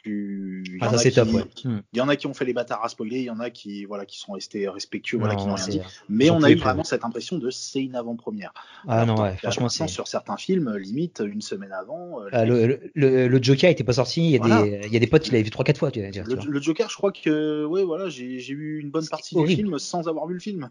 [0.04, 1.44] Il y Ah, en ça a c'est qui- top, ouais.
[1.92, 3.50] Il y en a qui ont fait les bâtards à spoiler, il y en a
[3.50, 5.80] qui, voilà, qui sont restés respectueux, voilà, qui n'ont rien dit.
[6.08, 8.52] Mais on a eu vraiment cette impression de c'est une avant-première.
[8.88, 9.86] Ah Alors non, ouais, là, franchement, c'est.
[9.88, 13.84] sur certains films, limite une semaine avant, euh, Ah, le, le, le- le Joker était
[13.84, 14.24] pas sorti.
[14.24, 14.62] Il y a Voilà.
[14.62, 15.90] des, il y a des potes qui l'avaient vu trois, quatre fois.
[15.90, 16.44] Tu vas dire, tu le, vois.
[16.50, 19.62] le Joker, je crois que, ouais, voilà, j'ai j'ai eu une bonne partie du horrible.
[19.62, 20.70] film sans avoir vu le film.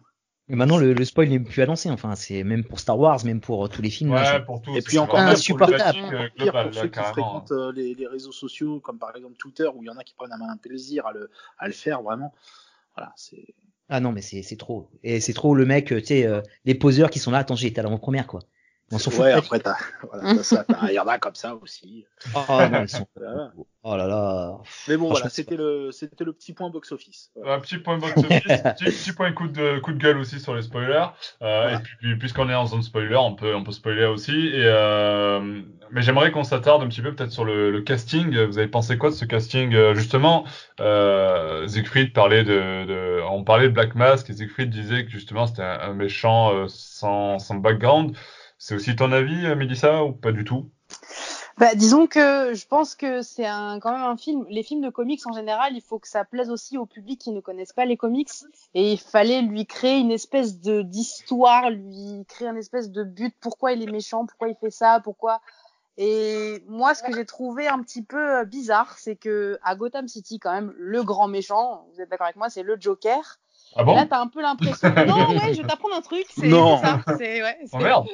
[0.52, 1.90] Mais maintenant, le, le spoil n'est plus annoncé.
[1.90, 4.14] Enfin, c'est même pour Star Wars, même pour euh, tous les films.
[4.14, 4.72] là, Ouais, pour tout.
[4.76, 6.00] Et c'est puis encore insupportable.
[6.38, 9.82] pour là, ceux qui fréquentent euh, les, les réseaux sociaux, comme par exemple Twitter, où
[9.82, 12.34] il y en a qui prennent un, un plaisir à le, à le faire, vraiment.
[12.98, 13.46] Voilà, c'est.
[13.88, 14.90] Ah non, mais c'est c'est trop.
[15.04, 17.40] Et c'est trop le mec, euh, tu sais, euh, les poseurs qui sont là.
[17.40, 18.42] Attends, j'ai été à l'avant-première, quoi.
[18.91, 19.21] On s'en fout.
[19.21, 19.77] Ouais, après, t'as,
[20.12, 22.06] voilà, t'as ça, t'as- il y en a comme ça aussi.
[22.36, 23.08] Ah non, ils sont.
[23.15, 23.51] Voilà.
[23.84, 24.60] Oh là là.
[24.88, 27.32] Mais bon, voilà, c'était le, c'était le petit point box-office.
[27.36, 27.56] Voilà.
[27.56, 28.43] Un petit point box office,
[28.77, 31.08] petit, petit point coup de, coup de gueule aussi sur les spoilers.
[31.41, 31.75] Euh, Ouais.
[31.75, 34.49] Et puis, puisqu'on est en zone spoiler, on peut, on peut spoiler aussi.
[34.49, 38.38] Et, euh, mais j'aimerais qu'on s'attarde un petit peu peut-être sur le, le casting.
[38.45, 39.73] Vous avez pensé quoi de ce casting?
[39.73, 40.45] Euh, Justement,
[40.80, 45.47] euh, Siegfried parlait de, de, on parlait de Black Mask et Siegfried disait que justement
[45.47, 48.15] c'était un, un méchant euh, sans, sans background.
[48.63, 50.69] C'est aussi ton avis, euh, Mélissa, ou pas du tout?
[51.58, 54.45] Bah, disons que je pense que c'est un, quand même un film.
[54.50, 57.32] Les films de comics en général, il faut que ça plaise aussi au public qui
[57.32, 58.30] ne connaissent pas les comics.
[58.76, 63.34] Et il fallait lui créer une espèce de d'histoire, lui créer une espèce de but.
[63.39, 64.28] Pourquoi il est méchant?
[64.28, 65.00] Pourquoi il fait ça?
[65.04, 65.41] Pourquoi?
[65.97, 70.08] Et moi, ce que j'ai trouvé un petit peu euh, bizarre, c'est que à Gotham
[70.08, 73.39] City, quand même, le grand méchant, vous êtes d'accord avec moi, c'est le Joker.
[73.75, 74.89] Ah bon là, t'as un peu l'impression.
[75.07, 76.25] non, ouais, je vais t'apprendre un truc.
[76.29, 76.77] C'est Non.
[76.77, 77.01] c'est ça.
[77.17, 77.57] C'est ouais.
[77.71, 78.07] Oh merde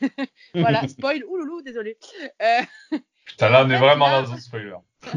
[0.54, 1.24] Voilà, spoil.
[1.24, 1.96] Ouloulou, désolé.
[2.42, 4.74] Euh, Putain, là, on est vraiment là- dans un spoiler.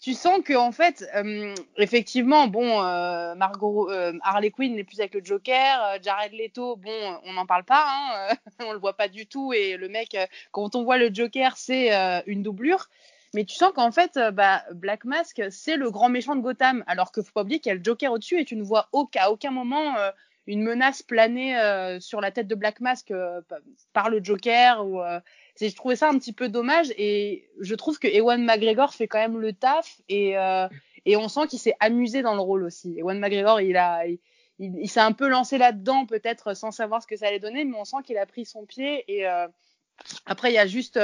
[0.00, 5.00] tu sens que en fait, euh, effectivement, bon, euh, Margot, euh, Harley Quinn n'est plus
[5.00, 8.78] avec le Joker, euh, Jared Leto, bon, on n'en parle pas, hein, euh, on le
[8.78, 12.20] voit pas du tout, et le mec, euh, quand on voit le Joker, c'est euh,
[12.26, 12.88] une doublure.
[13.34, 16.84] Mais tu sens qu'en fait, euh, bah, Black Mask, c'est le grand méchant de Gotham,
[16.86, 18.88] alors que faut pas oublier qu'il y a le Joker au-dessus, et tu ne vois
[18.92, 20.10] au- à aucun moment euh,
[20.46, 23.40] une menace planer euh, sur la tête de Black Mask euh,
[23.92, 25.20] par le Joker ou euh,
[25.54, 29.08] c'est je trouvais ça un petit peu dommage et je trouve que Ewan McGregor fait
[29.08, 30.34] quand même le taf et
[31.06, 32.98] et on sent qu'il s'est amusé dans le rôle aussi.
[32.98, 34.18] Ewan McGregor, il a il,
[34.58, 37.76] il, s'est un peu lancé là-dedans peut-être sans savoir ce que ça allait donner, mais
[37.78, 39.26] on sent qu'il a pris son pied et
[40.26, 40.98] après il y a juste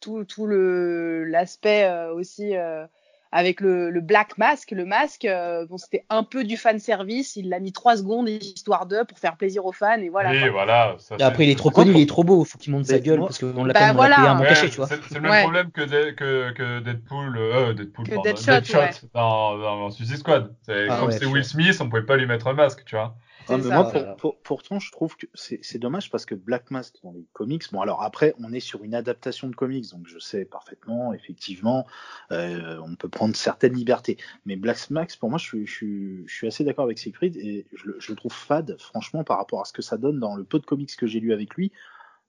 [0.00, 2.86] tout tout le l'aspect euh, aussi euh,
[3.32, 7.36] avec le, le black mask, le masque, euh, bon c'était un peu du fan service,
[7.36, 10.34] il l'a mis trois secondes histoire de pour faire plaisir aux fans et voilà.
[10.34, 10.48] oui, quoi.
[10.48, 10.96] voilà.
[10.98, 12.44] ça, Et après, il est trop connu, il est trop beau.
[12.44, 14.16] Faut qu'il monte sa gueule parce qu'on l'a Bah quand même voilà.
[14.16, 14.86] payé un bon Ouais, cachet, tu vois.
[14.86, 15.38] C'est le même Ouais.
[15.38, 18.90] problème que, De- que, que Deadpool, euh, Deadpool, Que pardon, Deadshot, ouais.
[19.14, 20.54] dans, dans Suicide Squad.
[20.62, 21.44] C'est Ah comme ouais, c'est Will.
[21.44, 23.16] Smith, on pouvait pas lui mettre un masque, tu vois.
[23.48, 23.74] Ah, C'est mais ça.
[23.74, 24.14] moi, Voilà.
[24.14, 27.62] pour, pour- pourtant, je trouve que c'est dommage parce que Black Mask dans les comics,
[27.72, 31.86] bon, alors après, on est sur une adaptation de comics, donc je sais parfaitement, effectivement,
[32.32, 34.18] euh, on peut prendre certaines libertés.
[34.46, 37.36] Mais Black Mask, pour moi, je suis, je suis, je suis assez d'accord avec Siegfried
[37.36, 40.20] et je, le- je le trouve fade, franchement, par rapport à ce que ça donne
[40.20, 41.72] dans le peu de comics que j'ai lu avec lui.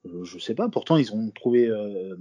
[0.05, 2.15] Euh, je sais pas, pourtant, ils ont trouvé euh,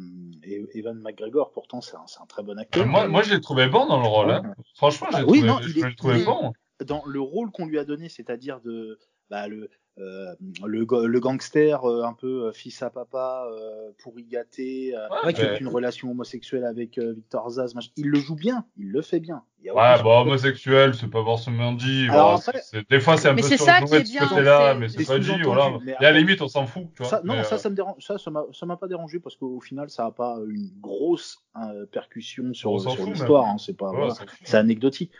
[0.75, 2.85] Evan McGregor, pourtant, c'est un, c'est un très bon acteur.
[2.87, 4.31] moi, moi, je l'ai trouvé bon dans le rôle.
[4.33, 4.43] Hein.
[4.75, 6.53] Franchement, je l'ai Ah oui, trouvé, non, je est- l'ai trouvé il est- bon.
[6.85, 8.99] Dans le rôle qu'on lui a donné, c'est-à-dire de
[9.31, 10.33] bah, le, euh,
[10.65, 15.07] le, ga- le gangster euh, un peu euh, fils à papa, euh, pourri gâté, euh,
[15.25, 17.91] Ouais, qui a une relation homosexuelle avec euh, Victor Zaz, machin.
[17.97, 19.43] il le joue bien, il le fait bien.
[19.61, 20.09] Il y a Ouais, souci.
[20.09, 22.07] homosexuel, c'est pas forcément dit.
[22.09, 24.29] Alors voilà, des fois, c'est un Mais peu c'est ça surjoué qui est de ce
[24.31, 25.79] côté-là, mais c'est pas dit, voilà.
[25.83, 27.11] mais Et à la limite, on s'en fout, tu vois.
[27.11, 29.19] Ça, non, mais, ça, euh, ça me dérange, ça, ça m'a, ça m'a pas dérangé
[29.19, 33.47] parce qu'au final, ça a pas une grosse euh, percussion sur, sur l'histoire.
[33.47, 34.13] hein, c'est pas, ouais, voilà.
[34.13, 34.39] on s'en fout.
[34.45, 35.11] c'est anecdotique.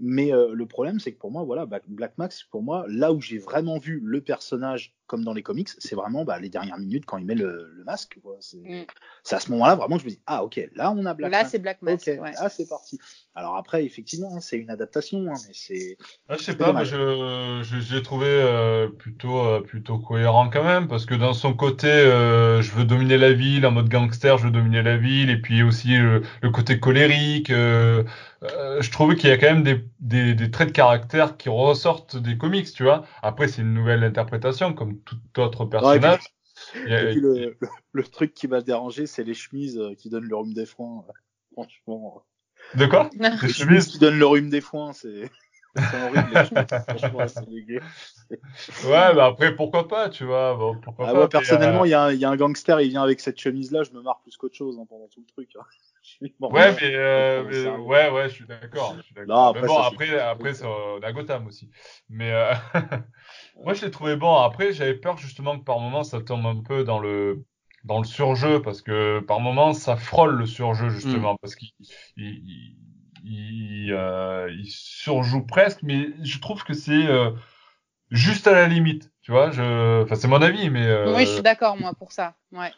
[0.00, 3.20] Mais euh, le problème, c'est que pour moi, voilà, Black, Max, pour moi, là où
[3.20, 7.04] j'ai vraiment vu le personnage comme dans les comics, c'est vraiment bah, les dernières minutes
[7.06, 8.16] quand il met le, le masque.
[8.40, 8.84] C'est Mm.
[9.24, 11.32] c'est à ce moment-là vraiment que je me dis ah ok, là on a Black
[11.32, 11.50] Là Mask.
[11.50, 12.08] c'est Black Mask.
[12.16, 12.32] Ok, ouais.
[12.38, 12.98] ah c'est parti.
[13.34, 15.96] Alors après, effectivement, hein, c'est une adaptation, hein, mais c'est
[16.28, 16.90] Ah, je sais pas, moi dommage.
[17.64, 21.86] je, l'ai trouvé euh, plutôt, euh, plutôt cohérent quand même, parce que dans son côté,
[21.88, 25.40] euh, je veux dominer la ville, en mode gangster, je veux dominer la ville, et
[25.40, 27.50] puis aussi le côté colérique.
[27.50, 28.02] euh,
[28.44, 31.48] euh, je trouvais qu'il y a quand même des, des, des traits de caractère qui
[31.48, 33.04] ressortent des comics, tu vois.
[33.22, 36.20] Après, c'est une nouvelle interprétation, comme tout autre personnage.
[36.74, 40.28] Et puis le, le, le truc qui m'a dérangé, c'est les chemises euh, qui donnent
[40.28, 41.04] le rhume des foins.
[41.52, 42.24] Franchement,
[42.74, 45.30] De quoi les Les chemises chemises qui donnent le rhume des foins, c'est
[45.94, 46.48] horrible.
[48.84, 50.54] Ouais, bah après, pourquoi pas, tu vois.
[50.56, 52.36] Bon, pourquoi Ah, pas, moi, personnellement, euh, il y, a un- il y a un
[52.36, 55.20] gangster, il vient avec cette chemise-là, je me marre plus qu'autre chose hein, pendant tout
[55.20, 55.50] le truc.
[55.56, 55.64] hein.
[56.48, 58.98] Ouais, mais, euh, mais- ouais, ouais, je suis d'accord.
[59.52, 61.70] mais bon, après, après, c'est euh, la Gotham aussi.
[62.08, 62.54] Mais euh,
[63.64, 64.34] moi, je l'ai trouvé bon.
[64.36, 67.44] Après, j'avais peur justement que par moment, ça tombe un peu dans le
[67.84, 71.68] dans le surjeu, parce que par moment, ça frôle le surjeu justement, parce qu'il
[72.16, 72.76] il,
[73.24, 77.30] il, il, euh, il surjoue presque, mais je trouve que c'est euh,
[78.10, 79.12] juste à la limite.
[79.22, 82.12] Tu vois, je, enfin, c'est mon avis, mais euh, Oui, je suis d'accord moi pour
[82.12, 82.36] ça.
[82.52, 82.72] Ouais.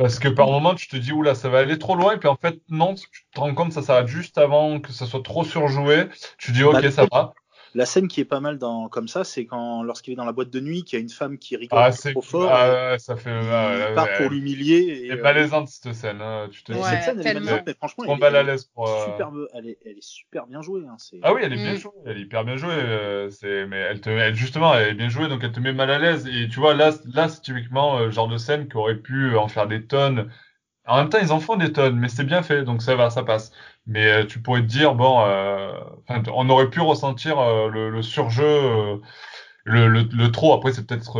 [0.00, 2.26] Parce que par moment, tu te dis, oula, ça va aller trop loin, et puis
[2.26, 5.44] en fait, non, tu te rends compte, ça s'arrête juste avant que ça soit trop
[5.44, 6.08] surjoué.
[6.38, 7.34] Tu dis, ok, Bah, ça va.
[7.74, 10.32] La scène qui est pas mal dans, comme ça, c'est quand, lorsqu'il est dans la
[10.32, 12.50] boîte de nuit, qu'il y a une femme qui rigole Ah, c'est trop fort.
[12.52, 13.30] ah, ça fait.
[13.30, 14.88] il ah, part ouais, pour l'humilier.
[14.88, 16.20] Elle et, est euh, malaisante cette scène.
[16.20, 16.78] hein, Tu te dis.
[16.82, 18.88] Cette scène, elle est malaisante, mais franchement, elle, mal à est l'aise pour.
[18.88, 20.82] euh, superbe, elle est, elle est super bien jouée.
[20.88, 21.78] Hein, c'est- Ah oui, elle est bien Mm.
[21.78, 22.70] jouée, elle est hyper bien jouée.
[22.72, 25.72] euh, c'est, mais elle te, elle, justement, elle est bien jouée, donc elle te met
[25.72, 26.26] mal à l'aise.
[26.26, 29.36] Et tu vois, là, là, c'est typiquement euh, le genre de scène qui aurait pu
[29.36, 30.30] en faire des tonnes.
[30.86, 33.10] En même temps, ils en font des tonnes, mais c'est bien fait, donc ça va,
[33.10, 33.52] ça passe.
[33.90, 35.72] Mais euh, tu pourrais te dire, bon, euh,
[36.32, 39.00] on aurait pu ressentir euh, le, le surjeu,
[39.64, 40.54] le, le, trop.
[40.54, 41.18] Après, c'est peut-être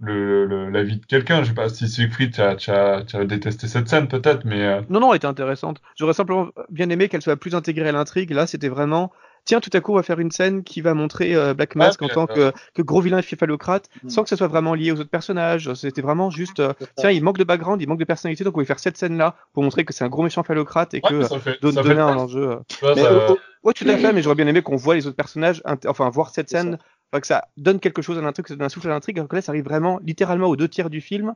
[0.00, 1.42] la vie de quelqu'un.
[1.42, 5.12] Je sais pas si Siegfried, tu as, as, détesté cette scène, peut-être, mais Non, non,
[5.12, 5.82] elle était intéressante.
[5.96, 8.30] J'aurais simplement bien aimé qu'elle soit plus intégrée à l'intrigue.
[8.30, 9.10] Là, c'était vraiment,
[9.46, 12.02] tiens, tout à coup, on va faire une scène qui va montrer euh, Black Mask
[12.02, 14.10] Ouais, en tant euh, que, que gros vilain phallocrate, Mm.
[14.10, 15.72] sans que ça soit vraiment lié aux autres personnages.
[15.72, 18.60] C'était vraiment juste, euh, tiens, il manque de background, il manque de personnalité, donc on
[18.60, 21.14] va faire cette scène-là pour montrer que c'est un gros méchant phallocrate et ouais, que
[21.14, 22.50] mais euh, ça fait, don- ça fait donner un enjeu.
[22.50, 22.56] euh.
[22.68, 23.02] tu vois, Mais
[23.62, 26.30] Ouais, tout à fait, mais j'aurais bien aimé qu'on voit les autres personnages, enfin, voir
[26.30, 26.78] cette scène,
[27.12, 29.18] enfin, que ça donne quelque chose à l'intrigue, que ça donne un souffle à l'intrigue,
[29.18, 31.34] alors que là, ça arrive vraiment littéralement aux deux tiers du film,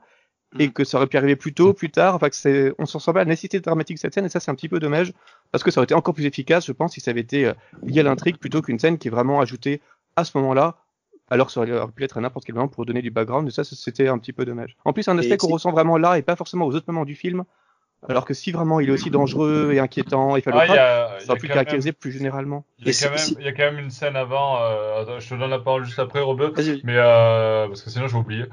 [0.59, 0.73] et Mm.
[0.73, 3.13] que ça aurait pu arriver plus tôt, plus tard, enfin, que c'est, on s'en sent
[3.13, 5.13] pas à la nécessité dramatique de cette scène, et ça, c'est un petit peu dommage,
[5.53, 7.55] parce que ça aurait été encore plus efficace, je pense, si ça avait été euh,
[7.85, 9.81] lié à l'intrigue, plutôt qu'une scène qui est vraiment ajoutée
[10.17, 10.77] à ce moment-là,
[11.29, 13.53] alors que ça aurait pu être à n'importe quel moment pour donner du background, et
[13.53, 14.77] ça, c'était un petit peu dommage.
[14.85, 17.15] En plus, un aspect qu'on ressent vraiment là, et pas forcément aux autres moments du
[17.15, 17.45] film,
[18.09, 20.79] alors que si vraiment il est aussi dangereux et inquiétant et Ah, il y phallocrate,
[20.79, 22.65] a, il y ça quand caractériser plus généralement.
[22.79, 24.63] Il y, a quand même, il y a quand même une scène avant.
[24.63, 26.53] Euh, attends, je te donne la parole juste après, Robert.
[26.85, 28.45] Mais euh, parce que sinon je vais oublier.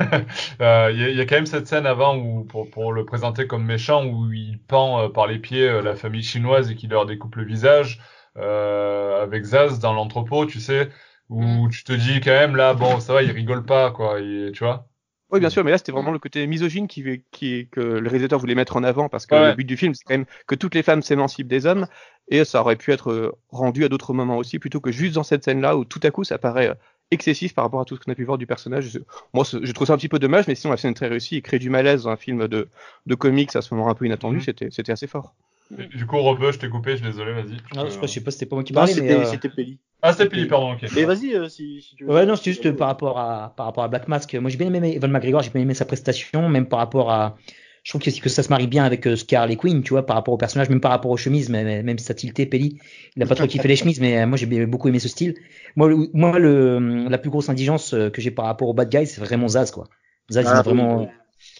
[0.60, 2.92] Euh, Il y, a, il y a quand même cette scène avant où pour, pour
[2.92, 6.70] le présenter comme méchant où il pend euh, par les pieds euh, la famille chinoise
[6.70, 8.00] et qu'il leur découpe le visage
[8.36, 10.88] euh, avec Zaz dans l'entrepôt, tu sais,
[11.28, 11.70] où Mm.
[11.70, 14.64] tu te dis quand même là bon ça va, il rigole pas quoi, il- tu
[14.64, 14.88] vois.
[15.30, 18.38] Oui, bien sûr, mais là c'était vraiment le côté misogyne qui, qui, que le réalisateur
[18.38, 19.48] voulait mettre en avant parce que Ouais.
[19.48, 21.86] le but du film c'est quand même que toutes les femmes s'émancipent des hommes
[22.28, 25.22] et ça aurait pu être euh, rendu à d'autres moments aussi plutôt que juste dans
[25.24, 26.74] cette scène-là où tout à coup ça paraît euh,
[27.10, 29.00] excessif par rapport à tout ce qu'on a pu voir du personnage.
[29.32, 31.36] Moi, je trouve ça un petit peu dommage, mais sinon la scène est très réussie
[31.36, 32.68] et crée du malaise dans un film de,
[33.06, 35.34] de comics à ce moment un peu inattendu, c'était c'était assez fort.
[35.78, 37.56] Et Du coup, Robert, je t'ai coupé, je suis désolé, vas-y.
[37.74, 39.00] Non, peux- je sais pas, je sais pas, c'était pas moi qui parlais, mais.
[39.00, 39.78] c'était euh, c'était Pelli.
[40.02, 40.84] Ah, c'était Pili, pardon, ok.
[40.94, 42.12] Mais vas-y, euh, si, si tu veux.
[42.12, 44.34] Ouais, non, c'est juste par rapport à par rapport à Black Mask.
[44.34, 47.36] Moi, j'ai bien aimé Evan McGregor, j'ai bien aimé sa prestation, même par rapport à.
[47.82, 50.06] Je trouve que, que ça se marie bien avec euh, Scar Harley Quinn, tu vois,
[50.06, 52.46] par rapport au personnage, même par rapport aux chemises, mais, mais- même si ça tilté,
[52.46, 52.78] Pelli.
[53.14, 55.08] Il a pas trop kiffé les chemises, mais euh, moi j'ai bien- beaucoup aimé ce
[55.08, 55.34] style.
[55.76, 58.88] Moi, le, moi, le, la plus grosse indigence euh, que j'ai par rapport au bad
[58.88, 59.84] guy, c'est vraiment Zaz, quoi.
[60.30, 61.06] Zaz, il Ah, m'a oui, vraiment, oui.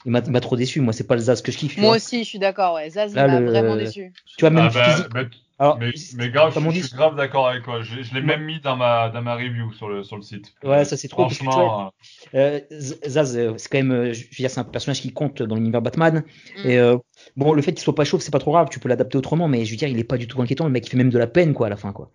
[0.04, 0.80] Il m'a, trop déçu.
[0.80, 1.78] Moi, c'est pas le Zaz que je kiffe.
[1.78, 2.90] Moi vois, aussi, je suis d'accord, ouais.
[2.90, 4.12] Zaz, il m'a le- vraiment déçu.
[4.36, 5.08] tu vois même Ah, bah, physique.
[5.10, 5.24] bah,
[5.58, 7.82] Alors, mais, mais grave, je, suis grave d'accord avec toi.
[7.82, 10.52] Je, je l'ai même mis dans ma, dans ma review sur le, sur le site.
[10.64, 11.92] Ouais, ça, c'est trop, parce que Franchement,
[12.34, 15.12] Euh, Z- Zaz, euh, c'est quand même, euh, je veux dire, c'est un personnage qui
[15.12, 16.24] compte dans l'univers Batman.
[16.56, 16.68] Mm.
[16.68, 16.96] Et euh,
[17.36, 19.46] bon, le fait qu'il soit pas chauve, c'est pas trop grave, tu peux l'adapter autrement,
[19.48, 20.64] mais je veux dire, il est pas du tout inquiétant.
[20.64, 22.12] Le mec, il fait même de la peine, quoi, à la fin, quoi.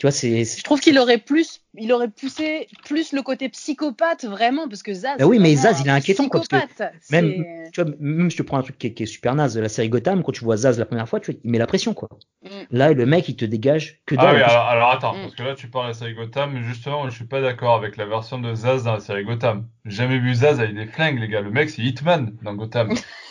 [0.00, 0.46] Tu vois, c'est.
[0.46, 4.94] Je trouve qu'il aurait plus, il aurait poussé plus le côté psychopathe vraiment parce que
[4.94, 5.18] Zaz.
[5.18, 6.94] Bah oui, mais Zaz, il est un inquiétant, quoi, parce que psychopathe.
[7.10, 9.58] même- Tu vois, même si tu prends un truc qui est, qui est super naze,
[9.58, 11.66] la série Gotham, quand tu vois Zaz la première fois, tu vois, il met la
[11.66, 12.08] pression, quoi.
[12.42, 12.48] Mm.
[12.70, 15.20] Là, le mec, il te dégage que Ah oui, alors, alors attends, Mm.
[15.20, 17.74] parce que là tu parles de la série Gotham, mais justement, je suis pas d'accord
[17.74, 19.66] avec la version de Zaz dans la série Gotham.
[19.84, 21.42] J'ai jamais vu Zaz avec des flingues, les gars.
[21.42, 22.88] Le mec, c'est Hitman dans Gotham.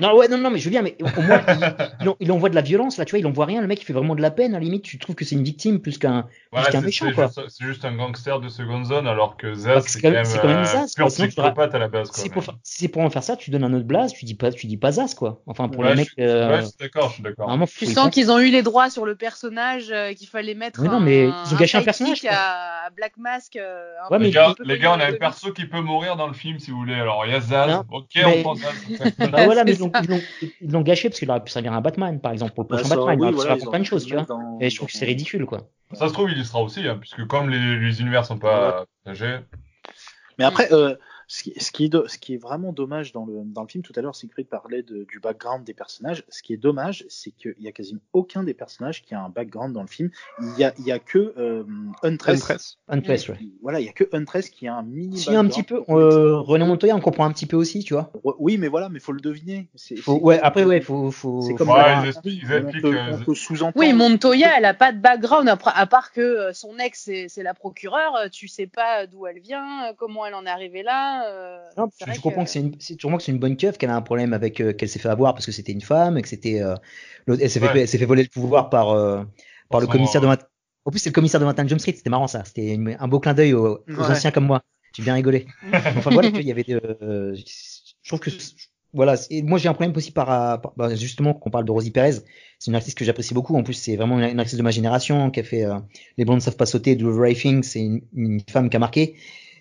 [0.00, 2.32] Non, ouais, non, non, mais je veux dire, mais au moins, il, il, en- il
[2.32, 4.14] envoie de la violence, là, tu vois, il envoie rien, le mec, il fait vraiment
[4.14, 6.26] de la peine, à la limite, tu trouves que c'est une victime plus qu'un.
[6.52, 7.26] Ouais, qu'un c'est méchant, c'est quoi.
[7.26, 10.14] juste, c'est juste un gangster de seconde zone, alors que Zaz, que c'est quand quand
[10.14, 11.10] même, quand même euh, Zaz, pur quoi.
[11.10, 12.10] Sinon, tu psychopathe à la base.
[12.10, 14.12] Quoi, c'est pour, fa- si c'est pour en faire ça, tu donnes un autre blaze,
[14.12, 15.42] tu dis pas, tu dis pas Zaz, quoi.
[15.46, 17.58] Enfin, pour Ouais, le mec, je, euh, ouais, je suis d'accord, je suis d'accord.
[17.76, 20.88] Tu sens qu'ils ont eu les droits sur le personnage, euh, qu'il fallait mettre Mais
[20.88, 23.56] non, un, mais ils ont gâché un personnage, à, à Black Mask.
[23.56, 25.66] euh, un Ouais, Les mais gars, un les gars, on a un le perso qui
[25.66, 26.94] peut mourir dans le film si vous voulez.
[26.94, 27.82] Alors, il y a Zaz.
[27.90, 28.74] Ok, on prend Zaz.
[29.18, 30.00] Bah voilà, mais
[30.60, 32.68] ils l'ont- gâché parce qu'il aurait pu servir à un Batman, par exemple, pour le
[32.68, 33.14] Bah, prochain ça, Batman.
[33.20, 34.24] oui, il aurait pu voilà, servir pour plein de choses, tu vois.
[34.24, 35.68] dans- Et je trouve que c'est ridicule, quoi.
[35.92, 38.86] Ça se trouve, il y sera aussi, hein, puisque comme les, les univers sont pas
[39.04, 39.38] partagés.
[40.38, 40.94] Mais après, euh,
[41.32, 43.68] ce, qui, ce, qui est do- ce qui est vraiment dommage dans le, dans le
[43.68, 46.24] film, tout à l'heure, Siegfried parlait de, du background des personnages.
[46.28, 49.28] Ce qui est dommage, c'est qu'il y a quasiment aucun des personnages qui a un
[49.28, 50.10] background dans le film.
[50.40, 51.62] Il y a, il y a que euh,
[52.02, 52.42] Huntress.
[52.42, 52.78] Huntress.
[52.88, 53.38] Huntress, ouais.
[53.62, 55.18] Voilà, il y a que Huntress qui a un mini.
[55.18, 55.84] Si, un petit peu.
[55.88, 58.10] Euh, René Montoya, on comprend un petit peu aussi, tu vois.
[58.40, 59.68] Oui, mais voilà, mais faut le deviner.
[59.76, 61.12] C'est, Faut, c'est- ouais, après, ouais, faut.
[61.12, 63.34] faut C'est comme Ouais, dans ils un- expliquent- ils on expliquent, peut- euh, on peut
[63.36, 63.76] sous-entendre.
[63.76, 67.44] Oui, Montoya, elle a pas de background à part que euh, son ex c'est c'est
[67.44, 68.16] la procureure.
[68.16, 71.19] euh, Tu sais pas d'où elle vient, comment elle en est arrivée là.
[71.26, 73.90] Euh, Non, c'est tu, comprends que, c'est une, c'est que c'est une bonne keuf, qu'elle
[73.90, 76.22] a un problème avec, euh, qu'elle s'est fait avoir parce que c'était une femme, et
[76.22, 76.74] que c'était, euh,
[77.28, 77.80] elle s'est fait, Ouais.
[77.82, 79.22] elle s'est fait voler le pouvoir par, euh,
[79.70, 80.38] par le commissaire de 20...
[80.86, 82.42] En plus, c'est le commissaire de 21 Jump Street, c'était marrant ça.
[82.44, 84.10] C'était un beau clin d'œil aux, aux Ouais.
[84.10, 84.62] anciens comme moi.
[84.96, 85.46] J'ai bien rigolé.
[85.72, 88.30] enfin voilà, il y avait, euh, je trouve que
[88.92, 90.26] voilà, c'est- moi j'ai un problème aussi par,
[90.60, 92.14] par- bah, justement qu'on parle de Rosie Perez.
[92.58, 93.54] C'est une artiste que j'apprécie beaucoup.
[93.56, 95.78] En plus, c'est vraiment une, une artiste de ma génération qui a fait euh,
[96.18, 97.62] Les blondes ne savent pas sauter, de Thing.
[97.62, 99.14] C'est une, une femme qui a marqué.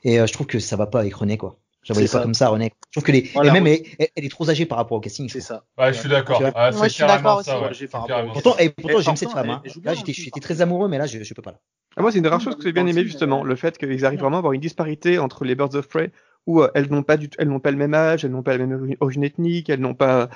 [0.04, 1.58] Et euh, je trouve que ça va pas avec René, quoi.
[1.84, 2.22] Je la pas ça.
[2.22, 2.74] comme ça, René.
[2.90, 4.98] Je trouve que les, Voilà, et même elle, elle- elle est trop âgée par rapport
[4.98, 5.30] au casting.
[5.30, 5.64] C'est ça.
[5.78, 6.42] Ouais, je suis d'accord.
[6.54, 7.84] Ah, Moi, c'est je suis carrément d'accord ça, aussi.
[7.86, 7.90] ouais.
[8.08, 8.34] Carrément.
[8.34, 9.50] Pourtant, et pourtant j'aime cette femme.
[9.50, 9.62] Hein.
[9.66, 11.52] joue Là, j'étais très amoureux, mais là, je, je peux pas.
[11.52, 11.60] Là.
[11.96, 13.48] Ah, moi, c'est une des rares Non, choses non, que j'ai bien aimé justement, euh,
[13.48, 16.12] le fait qu'ils arrivent vraiment à avoir une disparité entre les Birds of Prey
[16.48, 18.44] où euh, elles n'ont pas du tout- elles n'ont pas le même âge, elles n'ont
[18.44, 20.30] pas la même ori- origine ethnique, elles n'ont pas,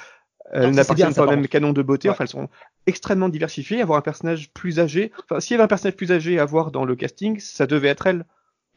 [0.53, 2.07] elles n'appartiennent pas au même canon de beauté.
[2.07, 2.13] Ouais.
[2.13, 2.49] Enfin, elles sont
[2.87, 3.81] extrêmement diversifiées.
[3.81, 6.71] Avoir un personnage plus âgé, enfin, s'il y avait un personnage plus âgé à voir
[6.71, 8.25] dans le casting, ça devait être elle.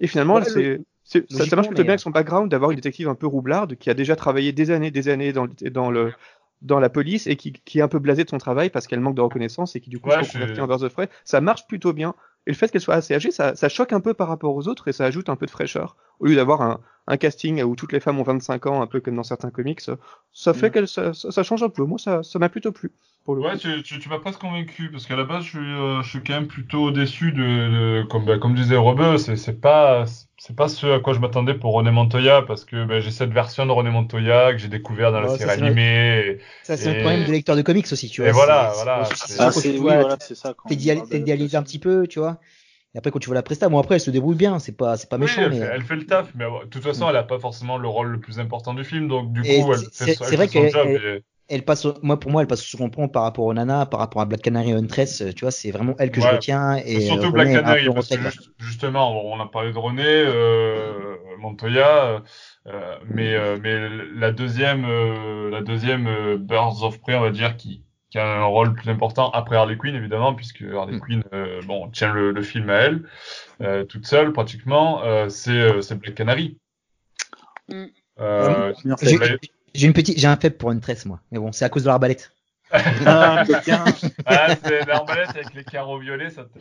[0.00, 3.08] Et finalement, Ouais, c'est, c'est- ça, marche plutôt bien avec son background d'avoir une détective
[3.08, 6.12] un peu roublarde qui a déjà travaillé des années, des années dans le, dans le
[6.62, 9.00] dans la police et qui, qui est un peu blasée de son travail parce qu'elle
[9.00, 11.08] manque de reconnaissance et qui du coup Ouais, se reconvertit en of Prey.
[11.24, 12.14] Ça marche plutôt bien.
[12.46, 14.66] Et le fait qu'elle soit assez âgée, ça, ça choque un peu par rapport aux
[14.66, 15.96] autres et ça ajoute un peu de fraîcheur.
[16.18, 19.00] Au lieu d'avoir un, un casting où toutes les femmes ont 25 ans, un peu
[19.00, 19.98] comme dans certains comics, ça,
[20.32, 20.72] ça fait Mm.
[20.72, 21.84] qu'elle, ça, ça, change un peu.
[21.84, 22.90] Moi, ça, ça m'a plutôt plu.
[23.26, 23.58] Pour le Ouais, coup.
[23.58, 26.22] tu, tu, tu m'as presque convaincu parce qu'à la base, je suis, euh, je suis
[26.22, 30.04] quand même plutôt déçu de, de- comme, bah, comme disait Rebeu, c'est, pas,
[30.38, 33.30] c'est pas ce à quoi je m'attendais pour René Montoya parce que bah, j'ai cette
[33.32, 36.38] version de René Montoya que j'ai découvert dans la Ouais, série animée.
[36.62, 38.32] Ça, c'est Et- le problème des lecteurs de comics aussi, tu Et vois.
[38.32, 40.54] voilà, c'est- voilà, c'est- Ah, vois, voilà, ça.
[40.54, 41.58] d'adaptation.
[41.58, 42.40] un petit peu, tu vois.
[42.94, 44.96] Et après, quand tu vois la presta, bon, après, elle se débrouille bien, c'est pas,
[44.96, 45.58] c'est pas Oui, méchant, elle, mais.
[45.58, 47.10] fait, elle fait le taf, mais de toute façon, Mm.
[47.10, 49.72] elle a pas forcément le rôle le plus important du film, donc du Et coup,
[49.72, 50.86] elle fait, son- elle fait job.
[50.94, 53.44] elle- et- Elle passe, au- moi, pour moi, elle passe au second plan par rapport
[53.44, 56.10] aux Nana, par rapport à Black Canary et Huntress, euh, tu vois, c'est vraiment elle
[56.10, 56.76] que je retiens.
[56.84, 61.14] Et surtout euh, Black Canary, parce que juste- justement, on a parlé de René, euh,
[61.38, 62.22] Montoya,
[62.66, 63.88] euh, mais, euh, mais
[64.18, 68.26] la deuxième, euh, la deuxième euh, Birds of Prey, on va dire, qui, qui a
[68.26, 71.00] un rôle plus important après Harley Quinn, évidemment, puisque Harley Mm.
[71.00, 73.02] Quinn, euh, bon, tient le, le film à elle,
[73.60, 76.56] euh, toute seule pratiquement, euh, c'est euh, c'est Black Canary.
[77.68, 77.84] Mm.
[78.18, 78.72] Euh,
[79.76, 81.20] J'ai une petite, j'ai un faible pour Huntress, moi.
[81.30, 82.32] Mais bon, c'est à cause de l'arbalète.
[83.06, 83.84] Ah, bien.
[84.26, 86.58] ah, c'est l'arbalète avec les carreaux violets, ça te...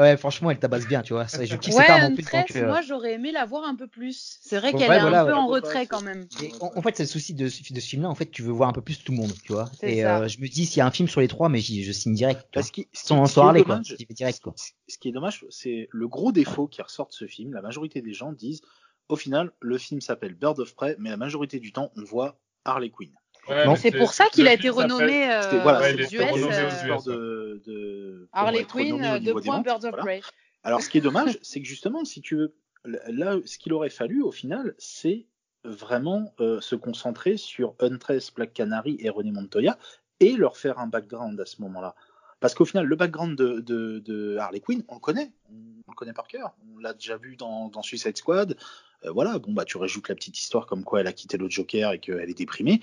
[0.00, 1.28] Ouais, franchement, elle tabasse bien, tu vois.
[1.28, 2.26] Ça, Je kiffe Ouais, cette arme en plus.
[2.56, 4.38] Euh, moi j'aurais aimé la voir un peu plus.
[4.42, 5.38] C'est vrai qu'elle est voilà, un peu ouais.
[5.38, 6.26] en retrait quand même.
[6.42, 8.08] Et en, en fait, c'est le souci de, ce- de ce film-là.
[8.08, 9.70] En fait, tu veux voir un peu plus tout le monde, tu vois.
[9.78, 10.18] C'est Et ça.
[10.22, 12.14] euh, je me dis, s'il y a un film sur les trois, mais je signe
[12.14, 12.44] direct.
[12.52, 13.80] Parce que- ce qui- Sans, ce qui sans est Harley, quoi.
[14.10, 14.54] direct, quoi.
[14.88, 17.52] Ce qui est dommage, c'est le gros défaut qui ressort de ce film.
[17.54, 18.60] La majorité des gens disent,
[19.08, 22.38] au final, le film s'appelle Bird of Prey, mais la majorité du temps, on voit
[22.64, 23.10] Harley Quinn.
[23.48, 27.08] Ouais, C'est pour ça qu'il a été renommé euh, voilà, ouais, aux US.
[27.08, 30.02] euh, de, de Harley Quinn, points ventes, Birds of voilà.
[30.02, 30.20] Prey.
[30.64, 32.54] Alors, ce qui est dommage, c'est que justement, si tu veux,
[32.84, 35.26] là, ce qu'il aurait fallu, au final, c'est
[35.64, 39.78] vraiment euh, se concentrer sur Huntress, Black Canary et René Montoya
[40.20, 41.94] et leur faire un background à ce moment-là.
[42.40, 45.94] Parce qu'au final, le background de, de, de Harley Quinn, on le connaît, on le
[45.96, 46.54] connaît par cœur.
[46.74, 48.56] On l'a déjà vu dans, dans Suicide Squad.
[49.04, 51.48] Euh, voilà, bon bah tu rajoutes la petite histoire comme quoi elle a quitté le
[51.48, 52.80] Joker et qu'elle est déprimée.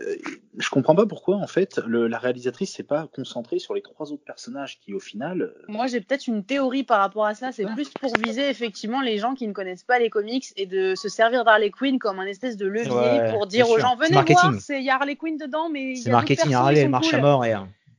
[0.00, 0.16] Euh,
[0.56, 4.10] je comprends pas pourquoi en fait le, la réalisatrice s'est pas concentrée sur les trois
[4.10, 7.52] autres personnages qui au final euh, Moi, j'ai peut-être une théorie par rapport à ça.
[7.52, 7.74] C'est Ah.
[7.74, 11.10] plus pour viser effectivement les gens qui ne connaissent pas les comics et de se
[11.10, 13.80] servir d'Harley Quinn comme un espèce de levier Ouais, pour dire aux sûr.
[13.86, 17.10] gens venez voir, c'est il y a Harley Quinn dedans, mais C'est marketing, Harley, marche
[17.10, 17.18] cool.
[17.18, 17.44] à mort.
[17.44, 17.52] Et,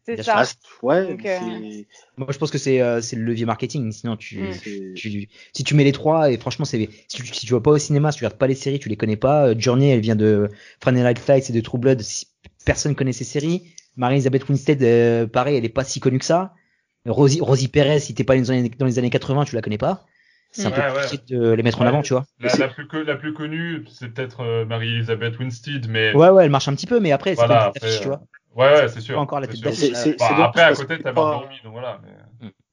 [0.05, 0.43] C'est ça.
[0.81, 1.59] ouais Donc, euh,
[2.17, 3.91] moi, je pense que c'est euh, c'est le levier marketing.
[3.91, 4.93] Sinon, tu, Mm.
[4.95, 7.71] tu- si tu mets les trois, et franchement, c'est si tu, si tu vas pas
[7.71, 9.47] au cinéma, si tu regardes pas les séries, tu les connais pas.
[9.47, 10.49] euh, Journey, elle vient de
[10.81, 12.01] Friday Night Lights et de True Blood.
[12.01, 12.27] si
[12.65, 13.73] personne connaît ces séries.
[13.95, 16.53] Marie-Elisabeth Winstead, euh, pareil, elle est pas si connue que ça.
[17.05, 19.61] Rosie, Rosie Perez, si t'es pas dans les, années, dans les années 80, tu la
[19.61, 20.05] connais pas.
[20.51, 20.73] C'est un Mm.
[20.73, 21.03] peu ouais.
[21.03, 22.25] compliqué de les mettre en avant, tu vois.
[22.39, 26.51] La, plus, co- la plus connue, c'est peut-être euh, Marie-Elisabeth Winstead, mais Ouais, ouais, elle
[26.51, 28.21] marche un petit peu, mais après, c'est Voilà, pas tu vois.
[28.55, 29.15] Ouais, ouais, c'est sûr.
[29.15, 32.01] Pas encore la tête c'est- Bah, après, à côté, trois- Margot Robbie, donc voilà.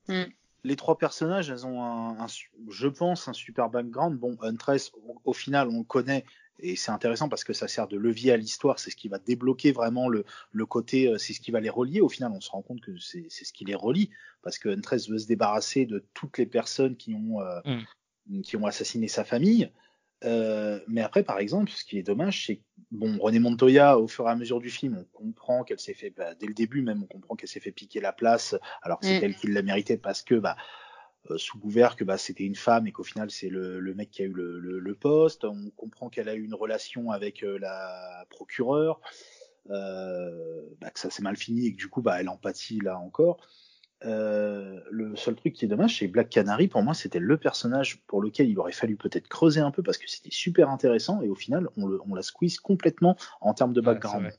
[0.08, 0.26] mais-
[0.62, 2.26] les trois personnages, elles ont un,
[2.68, 4.18] je pense, un super background.
[4.18, 6.24] Bon, Huntress, au, au final, on le connaît
[6.58, 8.78] et c'est intéressant parce que ça sert de levier à l'histoire.
[8.78, 11.70] C'est ce qui va débloquer vraiment le, le côté, euh, c'est ce qui va les
[11.70, 12.02] relier.
[12.02, 14.10] Au final, on se rend compte que c'est c'est ce qui les relie
[14.42, 17.60] parce que Huntress veut se débarrasser de toutes les personnes qui ont, euh,
[18.42, 19.70] qui ont assassiné sa famille.
[20.24, 24.06] Euh, mais après, par exemple, ce qui est dommage, c'est que bon, René Montoya, au
[24.06, 26.82] fur et à mesure du film, on comprend qu'elle s'est fait, bah, dès le début
[26.82, 29.24] même, on comprend qu'elle s'est fait piquer la place, alors que c'est Mm.
[29.24, 30.56] elle qui l'a mérité parce que, bah,
[31.30, 34.10] euh, sous couvert que bah, c'était une femme et qu'au final c'est le, le mec
[34.10, 35.44] qui a eu le, le, le poste.
[35.44, 39.00] On comprend qu'elle a eu une relation avec euh, la procureure,
[39.66, 43.38] bah, que ça s'est mal fini et que du coup bah, elle empathie là encore.
[44.06, 46.68] Euh, le seul truc qui est dommage, c'est Black Canary.
[46.68, 49.98] Pour moi, c'était le personnage pour lequel il aurait fallu peut-être creuser un peu parce
[49.98, 53.72] que c'était super intéressant et au final, on, le, on la squeeze complètement en termes
[53.74, 54.22] de Ouais, background.
[54.22, 54.38] c'est vrai.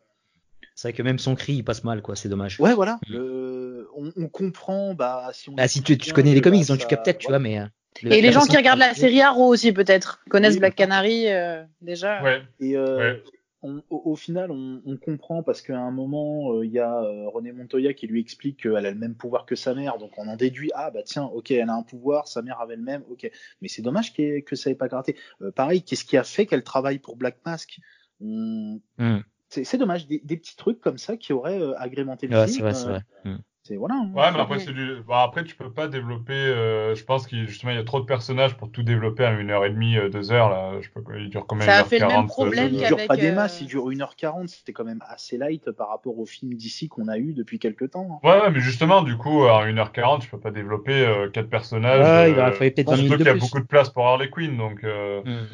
[0.73, 2.15] C'est vrai que même son cri, il passe mal, quoi.
[2.15, 2.59] C'est dommage.
[2.59, 2.95] Ouais, voilà.
[3.07, 3.13] Mm.
[3.13, 6.61] Le- on, on comprend, bah, si on Bah, si tu, tu bien connais les comics,
[6.61, 7.59] bah, donc tu ça- captes peut-être, tu vois, mais.
[7.59, 7.65] euh,
[8.01, 10.59] le- Et les gens qui regardent la série Arrow aussi peut-être connaissent Oui.
[10.59, 12.23] Black Canary euh, déjà.
[12.23, 13.23] Ouais, Et euh, Ouais.
[13.63, 17.01] On, au, au final, on, on comprend parce qu'à un moment, euh, il y a
[17.03, 20.11] euh, René Montoya qui lui explique qu'elle a le même pouvoir que sa mère, donc
[20.17, 22.81] on en déduit ah bah tiens, ok, elle a un pouvoir, sa mère avait le
[22.83, 23.29] même, ok.
[23.61, 25.15] Mais c'est dommage que ça ait pas gratté.
[25.41, 27.79] Euh, pareil, qu'est-ce qui a fait qu'elle travaille pour Black Mask?
[28.19, 29.19] On- Hmm.
[29.49, 32.69] C'est dommage, des, des petits trucs comme ça qui auraient agrémenté le Ouais, film.
[32.69, 33.03] vrai, vrai.
[33.25, 33.37] Hmm.
[33.63, 33.95] C'est voilà.
[33.95, 34.09] hein.
[34.13, 35.01] Ouais, mais après, c'est du...
[35.07, 36.33] bah, après, tu peux pas développer.
[36.33, 39.37] euh, je pense qu'il justement, il y a trop de personnages pour tout développer en
[39.37, 40.49] une heure et demie, euh, deux heures.
[40.49, 40.73] Là.
[40.81, 40.89] Je
[41.19, 43.17] il dure combien Ça a une heure fait le même 40, problème il dure pas
[43.17, 46.53] des euh, masses, il dure 1h40, c'était quand même assez light par rapport au film
[46.55, 48.19] d'ici qu'on a eu depuis quelques temps.
[48.23, 48.27] hein.
[48.27, 52.05] Ouais, ouais, mais justement, du coup, en 1h40, tu peux pas développer euh, quatre personnages.
[52.05, 53.39] Ouais, il euh, aurait fallu peut-être 20 surtout minutes qu'il y a plus.
[53.41, 55.45] beaucoup de place pour Harley Quinn, donc euh, Hmm.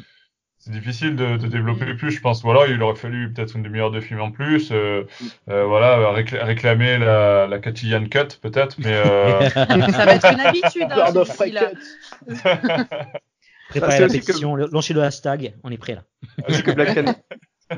[0.68, 2.44] C'est difficile de, de développer plus, je pense.
[2.44, 4.68] Ou alors, il aurait fallu peut-être une demi-heure de film en plus.
[4.70, 5.04] euh,
[5.48, 8.92] euh, voilà, récla- réclamer la, la Cut, peut-être, mais.
[8.92, 9.48] Euh...
[9.54, 9.64] Ça
[10.04, 10.88] va être une habitude.
[10.90, 11.10] hein.
[13.70, 16.02] Préparez c'est la que- pétition, lancez le hashtag, on est prêt là.
[16.48, 17.16] Que Black Canary-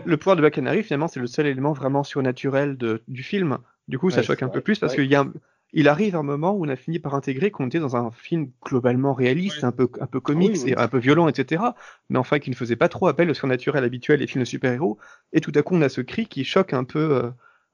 [0.05, 3.59] le pouvoir de Black Canary, finalement, c'est le seul élément vraiment surnaturel de, du film.
[3.89, 4.99] Du coup, ça Ouais, choque un peu plus parce ouais.
[5.03, 5.33] qu'il y a un-
[5.73, 8.51] il arrive un moment où on a fini par intégrer qu'on était dans un film
[8.65, 9.65] globalement réaliste, Oui.
[9.65, 10.71] un peu, un peu comique, Oui, oui.
[10.73, 11.77] et un peu violent, etc.
[12.09, 14.99] Mais enfin, qui ne faisait pas trop appel au surnaturel habituel des films de super-héros.
[15.33, 17.31] Et tout à coup, on a ce cri qui choque un peu euh,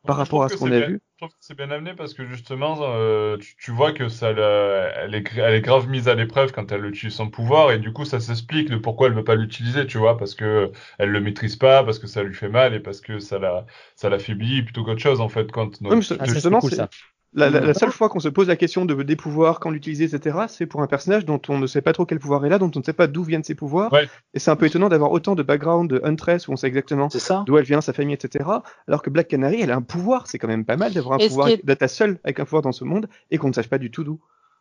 [0.06, 1.00] par rapport à ce qu'on a bien- vu.
[1.18, 4.30] Je trouve que c'est bien amené parce que justement, euh, tu, tu vois que ça,
[4.30, 7.90] elle, est, elle est grave mise à l'épreuve quand elle utilise son pouvoir et du
[7.92, 11.20] coup, ça s'explique de pourquoi elle veut pas l'utiliser, tu vois, parce que elle le
[11.22, 14.62] maîtrise pas, parce que ça lui fait mal et parce que ça la, ça l'affaiblit
[14.62, 15.50] plutôt qu'autre chose en fait.
[15.50, 16.90] Quand, donc, Ouais, mais Ah, c'est justement, cool, c'est- ça.
[17.36, 20.04] La, la- la seule fois qu'on se pose la question de, des pouvoirs, quand l'utiliser,
[20.04, 22.58] etc., c'est pour un personnage dont on ne sait pas trop quel pouvoir est là,
[22.58, 23.92] dont on ne sait pas d'où viennent ses pouvoirs.
[23.92, 24.08] Ouais.
[24.34, 27.10] Et c'est un peu étonnant d'avoir autant de background de Huntress où on sait exactement
[27.10, 28.44] C'est ça d'où elle vient, sa famille, etc.
[28.88, 30.26] Alors que Black Canary, elle a un pouvoir.
[30.26, 32.62] C'est quand même pas mal d'avoir un pouvoir, est- d'être la seule avec un pouvoir
[32.62, 34.18] dans ce monde et qu'on ne sache pas du tout d'où.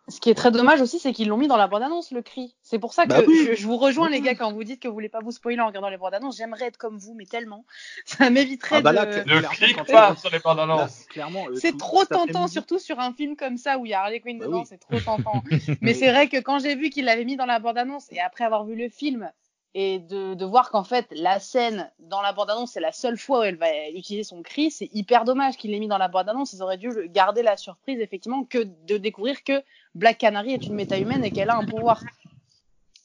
[0.08, 2.56] Ce qui est très dommage aussi, c'est qu'ils l'ont mis dans la bande-annonce, le cri.
[2.62, 3.48] C'est pour ça que Bah oui.
[3.48, 5.60] je, je vous rejoins, les gars, quand vous dites que vous voulez pas vous spoiler
[5.62, 6.38] en regardant les bandes-annonces.
[6.38, 7.66] J'aimerais être comme vous, mais tellement.
[8.06, 8.96] Ça m'éviterait Ah bah de...
[8.98, 11.06] là, cl- ne clique pas sur les bandes Là, annonces.
[11.10, 13.94] clairement, euh, C'est tout- trop tentant, surtout sur un film comme ça où il y
[13.96, 14.66] a Harley Quinn Bah dedans, oui.
[14.70, 15.42] c'est trop tentant.
[15.82, 18.44] Mais c'est vrai que quand j'ai vu qu'il l'avait mis dans la bande-annonce et après
[18.44, 19.32] avoir vu le film
[19.78, 23.44] et de, voir qu'en fait la scène dans la bande-annonce c'est la seule fois où
[23.44, 26.54] elle va utiliser son cri, c'est hyper dommage qu'il l'ait mis dans la bande-annonce.
[26.54, 29.62] Ils auraient dû garder la surprise effectivement que de découvrir que
[29.94, 32.02] Black Canary est une méta-humaine et qu'elle a un pouvoir.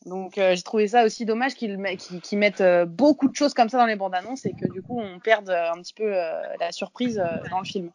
[0.07, 3.35] Donc euh, j'ai trouvé ça aussi dommage qu'ils met- qu'ils- qu'ils mettent euh, beaucoup de
[3.35, 5.93] choses comme ça dans les bandes annonces et que du coup on perde un petit
[5.93, 7.91] peu euh, la surprise dans le film.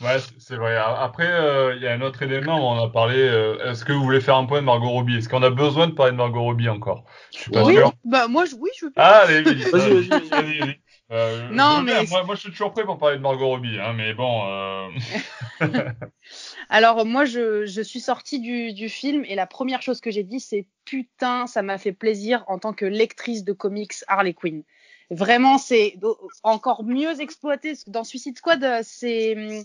[0.00, 0.76] Ouais, c'est- vrai.
[0.76, 3.18] Après, euh, il y a un autre élément, on a parlé.
[3.18, 5.16] euh, Est-ce que vous voulez faire un point de Margot Robbie?
[5.18, 7.04] Est-ce qu'on a besoin de parler de Margot Robbie encore?
[7.34, 7.92] Je suis pas oui, sûr.
[8.04, 10.80] bah moi je, oui je veux Ah, allez, Émilie, Vas-y, vas-y.
[11.12, 13.92] Euh, Non, mais- moi, moi, je suis toujours prêt pour parler de Margot Robbie, hein,
[13.94, 14.42] mais bon.
[14.46, 14.88] Euh...
[16.68, 20.22] Alors moi je, je suis sortie du, du film et la première chose que j'ai
[20.22, 24.62] dit c'est putain ça m'a fait plaisir en tant que lectrice de comics Harley Quinn.
[25.10, 25.96] Vraiment c'est
[26.44, 29.64] encore mieux exploité dans Suicide Squad euh, c'est hum,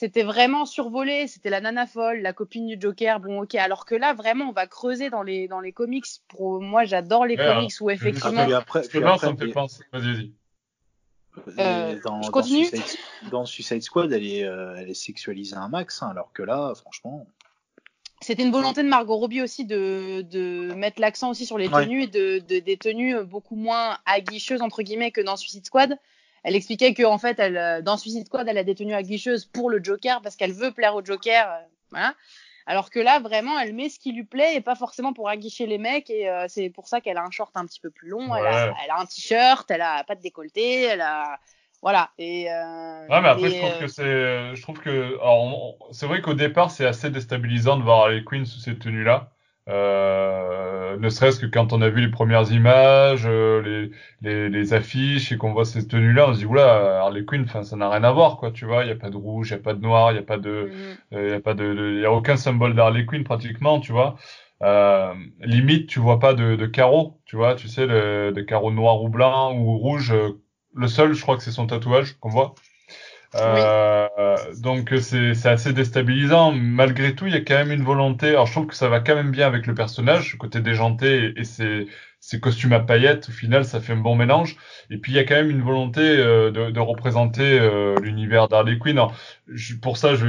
[0.00, 3.56] c'était vraiment survolé, c'était la nana folle, la copine du Joker, bon ok.
[3.56, 6.06] Alors que là vraiment on va creuser dans les dans les comics.
[6.28, 9.32] Pour moi j'adore les Ouais, alors, comics où Ah, effectivement puis après, puis après, ça
[9.32, 9.82] me fait penser.
[9.92, 10.32] Vas-y, vas-y.
[11.58, 12.98] Euh, dans, je dans continue Suicide,
[13.32, 16.72] dans Suicide Squad, elle est, euh, elle est sexualisée un max, hein, alors que là,
[16.76, 17.26] franchement,
[18.20, 21.84] C'était une volonté de Margot Robbie aussi de, de mettre l'accent aussi sur les Ouais.
[21.84, 25.98] tenues et de, de- des tenues beaucoup moins aguicheuses entre guillemets que dans Suicide Squad.
[26.44, 29.44] Elle expliquait que en fait, elle, euh, dans Suicide Squad, elle a des tenues aguicheuses
[29.44, 32.14] pour le Joker parce qu'elle veut plaire au Joker, euh, voilà.
[32.66, 35.66] Alors que là, vraiment, elle met ce qui lui plaît et pas forcément pour aguicher
[35.66, 36.10] les mecs.
[36.10, 38.34] Et euh, c'est pour ça qu'elle a un short un petit peu plus long.
[38.34, 38.74] Elle, a, Ouais.
[38.84, 41.38] elle a un t-shirt, elle a pas de décolleté, elle a
[41.82, 42.10] voilà.
[42.18, 45.18] Et euh, Ouais, mais après, et, je trouve euh, que c'est, je trouve que,
[45.92, 49.30] c'est vrai qu'au départ, c'est assez déstabilisant de voir Harley Quinn sous cette tenue-là.
[49.68, 53.90] Euh, ne serait-ce que quand on a vu les premières images, euh, les,
[54.22, 57.62] les, les affiches et qu'on voit ces tenues-là, on se dit, oula, Harley Quinn, enfin,
[57.64, 58.84] ça n'a rien à voir, quoi, tu vois.
[58.84, 60.22] Il y a pas de rouge, il y a pas de noir, il y a
[60.22, 60.96] pas de, mhm.
[61.22, 64.16] il y a pas de, de- y a aucun symbole d'Harley Quinn pratiquement, tu vois.
[64.62, 68.72] Euh, limite, tu vois pas de, de carreaux, tu vois, tu sais, le, de carreaux
[68.72, 70.12] noirs ou blancs ou rouges.
[70.12, 70.30] euh,
[70.74, 72.54] Le seul, je crois que c'est son tatouage qu'on voit.
[73.34, 74.08] Euh,
[74.56, 76.52] Donc c'est c'est assez déstabilisant.
[76.52, 78.28] Malgré tout, il y a quand même une volonté.
[78.30, 81.44] Alors je trouve que ça va quand même bien avec le personnage, côté déjanté et,
[81.44, 81.86] ses,
[82.20, 83.28] ses costumes à paillettes.
[83.28, 84.56] Au final, ça fait un bon mélange.
[84.90, 88.48] Et puis il y a quand même une volonté euh, de, de représenter euh, l'univers
[88.48, 88.96] d'Harley Quinn.
[88.98, 89.14] Alors,
[89.48, 90.26] je- pour ça, je,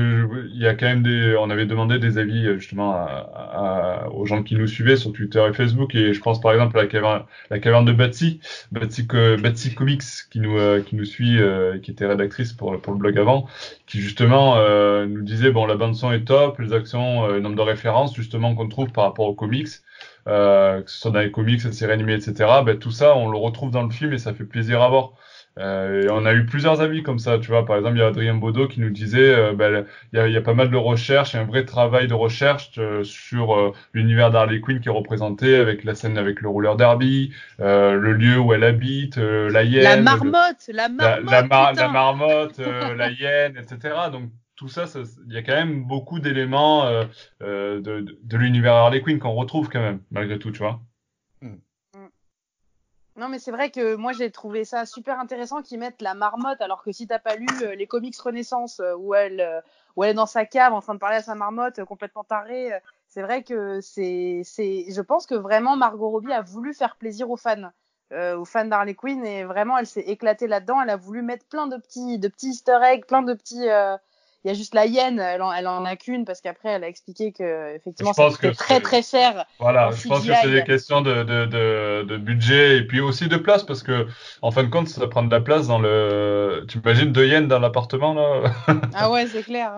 [0.54, 1.36] il y a quand même des.
[1.40, 5.12] On avait demandé des avis euh, justement à- à- aux gens qui nous suivaient sur
[5.14, 5.96] Twitter et Facebook.
[5.96, 8.40] Et je pense par exemple à la caverne, la caverne de Betsy,
[9.08, 12.94] Co- Betsy Comics, qui nous euh, qui nous suit, euh, qui était rédactrice pour pour
[12.94, 13.48] le blog avant,
[13.88, 17.56] qui justement euh, nous disait bon la bande son est top, les actions, euh, nombre
[17.56, 19.68] de références justement qu'on trouve par rapport aux comics.
[20.28, 22.34] Euh, que ce soit dans les comics, les séries animées, etc.
[22.66, 25.14] Ben, tout ça, on le retrouve dans le film et ça fait plaisir à voir.
[25.58, 27.66] Euh, et on a eu plusieurs avis comme ça, tu vois.
[27.66, 30.28] Par exemple, il y a Adrien Baudot qui nous disait, euh, ben, il, y a,
[30.28, 32.72] il y a pas mal de recherches, il y a un vrai travail de recherche
[32.78, 36.78] euh, sur euh, l'univers d'Harley Quinn qui est représenté avec la scène avec le roller
[36.78, 41.42] derby, euh, le lieu où elle habite, la hyène, la marmotte, le, la marmotte, la,
[41.42, 43.96] la, mar la marmotte, la hyène, etc.
[44.14, 44.30] Donc
[44.60, 44.84] tout ça,
[45.26, 47.06] il y a quand même beaucoup d'éléments euh,
[47.42, 50.82] euh, de, de, de l'univers Harley Quinn qu'on retrouve quand même, malgré tout, tu vois.
[51.42, 51.56] Mm.
[53.16, 56.60] Non, mais c'est vrai que moi j'ai trouvé ça super intéressant qu'ils mettent la marmotte,
[56.60, 59.62] alors que si t'as pas lu euh, les comics Renaissance euh, où elle, euh,
[59.96, 62.72] où elle est dans sa cave en train de parler à sa marmotte complètement tarée,
[63.08, 67.30] c'est vrai que c'est, c'est, je pense que vraiment Margot Robbie a voulu faire plaisir
[67.30, 67.72] aux fans.
[68.12, 70.82] Euh, aux fans d'Harley Quinn et vraiment elle s'est éclatée là-dedans.
[70.82, 73.98] Elle a voulu mettre plein de petits, de petits Easter eggs, plein de petits, euh,
[74.46, 76.84] il y a juste la hyène, elle en, elle en a qu'une parce qu'après elle
[76.86, 79.46] a expliqué que effectivement c'était très très cher.
[79.60, 83.28] Voilà, je pense que c'est des questions de, de, de, de, budget et puis aussi
[83.28, 84.08] de place parce que
[84.42, 86.64] en fin de compte ça prend de la place dans le.
[86.70, 88.52] Tu imagines deux hyènes dans l'appartement là?
[88.94, 89.78] Ah ouais, c'est clair.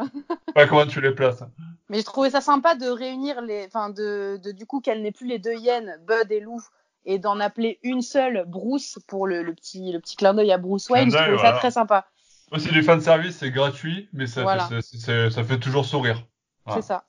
[0.54, 1.44] Pas comment tu les places.
[1.90, 5.12] Mais je trouvais ça sympa de réunir les, enfin de, de du coup qu'elle n'ait
[5.12, 6.62] plus les deux hyènes, Bud et Lou
[7.06, 10.60] et d'en appeler une seule Bruce pour le, le petit le petit clin d'œil à
[10.60, 11.10] Bruce Wayne.
[11.10, 11.54] Je trouvais voilà.
[11.54, 12.06] ça très sympa.
[12.52, 14.68] Aussi du fan service, c'est gratuit, mais ça, voilà.
[14.68, 16.24] fait, c est, c est, ça fait toujours sourire.
[16.66, 16.82] Voilà.
[16.82, 17.04] C'est ça.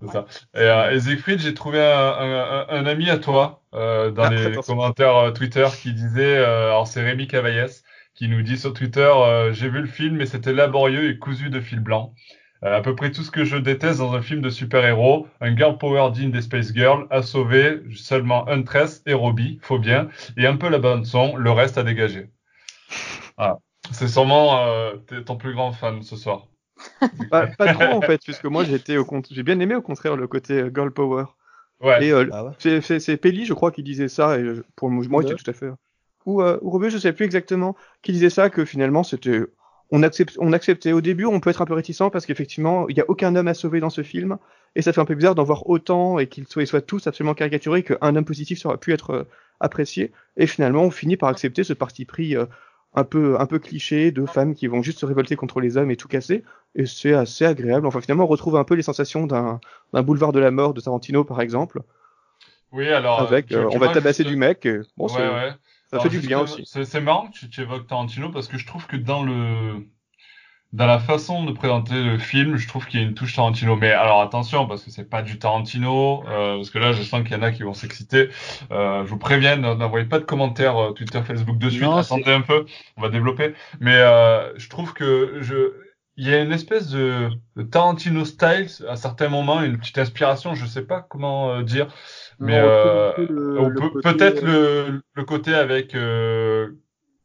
[0.00, 0.12] C'est ouais.
[0.12, 0.26] ça.
[0.54, 4.30] Et, euh, et Siegfried, j'ai trouvé un, un, un, ami à toi euh, dans ah,
[4.30, 8.74] les commentaires euh, Twitter qui disait, euh, alors c'est Rémi Cavaillès qui nous dit sur
[8.74, 12.14] Twitter, euh, j'ai vu le film et c'était laborieux et cousu de fil blanc.
[12.64, 15.56] Euh, à peu près tout ce que je déteste dans un film de super-héros, un
[15.56, 20.46] girl power digne des Space Girls a sauvé seulement Huntress et Robbie, faut bien, et
[20.46, 22.30] un peu la bande son, le reste à dégager.
[23.36, 23.58] Voilà.
[23.92, 26.48] C'est sûrement euh, ton plus grand fan ce soir.
[27.30, 30.26] pas, pas, trop en fait, puisque moi j'ai au j'ai bien aimé au contraire le
[30.26, 31.24] côté euh, girl power.
[31.80, 32.04] Ouais.
[32.04, 32.80] Et euh, ah ouais.
[32.80, 34.44] c'est Pelli, je crois, qui disait ça, et
[34.76, 35.22] pour moi, ouais.
[35.26, 35.70] j'étais tout à fait.
[36.26, 39.40] Ou euh, Robert, je sais plus exactement, qui disait ça que finalement c'était
[39.90, 42.94] on, accepte, on acceptait au début, on peut être un peu réticent parce qu'effectivement, il
[42.94, 44.38] n'y a aucun homme à sauver dans ce film,
[44.74, 47.34] et ça fait un peu bizarre d'en voir autant et qu'ils soient, soient, tous absolument
[47.34, 49.24] caricaturés qu'un homme positif sera pu être euh,
[49.60, 50.12] apprécié.
[50.36, 52.46] Et finalement, on finit par accepter ce parti pris euh,
[52.94, 55.90] un peu, un peu cliché de femmes qui vont juste se révolter contre les hommes
[55.90, 56.44] et tout casser.
[56.74, 57.86] Et c'est assez agréable.
[57.86, 59.60] Enfin, finalement, on retrouve un peu les sensations d'un
[60.02, 61.82] boulevard de la mort de Tarantino, par exemple.
[62.70, 63.20] Oui, alors.
[63.20, 64.64] Avec, tu, euh, tu on va tabasser du mec.
[64.66, 65.50] Et, bon, ouais, ouais.
[65.90, 66.64] Ça Alors, fait du bien aussi.
[66.66, 69.86] C'est marrant que tu, tu évoques Tarantino parce que je trouve que dans le
[70.72, 73.76] dans la façon de présenter le film, je trouve qu'il y a une touche Tarantino.
[73.76, 77.22] Mais alors attention, parce que c'est pas du Tarantino, euh, parce que là, je sens
[77.22, 78.30] qu'il y en a qui vont s'exciter.
[78.70, 81.82] Euh, je vous préviens, n'envoyez pas de commentaires euh, Twitter, Facebook de suite.
[81.82, 82.64] Non, Attendez un peu,
[82.96, 83.54] on va développer.
[83.80, 85.74] Mais euh, je trouve que je,
[86.16, 90.54] il y a une espèce de, de Tarantino style à certains moments, une petite inspiration,
[90.54, 91.88] je sais pas comment euh, dire,
[92.38, 96.81] mais peut-être peut le, le côté avec euh,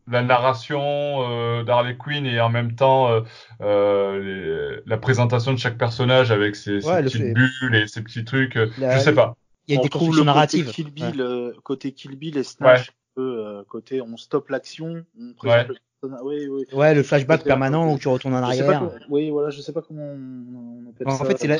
[0.07, 3.21] la narration euh, d'Harley Quinn et en même temps euh,
[3.61, 8.01] euh, les, la présentation de chaque personnage avec ses, ouais, ses petites bulles et ses
[8.01, 8.55] petits trucs.
[8.77, 9.35] La, je sais pas.
[9.67, 10.71] Il y a des constructions narratives.
[10.71, 11.51] Kill Bill, ouais.
[11.63, 12.93] côté Kill Bill et Snatch, ouais.
[13.15, 15.75] peu, côté on stoppe l'action, on présente ouais.
[16.23, 16.63] Oui, oui.
[16.73, 18.65] Ouais, le flashback permanent où tu retournes en arrière.
[18.65, 18.91] Comment...
[19.09, 21.25] oui, voilà, je sais pas comment on, appelle en ça.
[21.25, 21.55] Fait, la...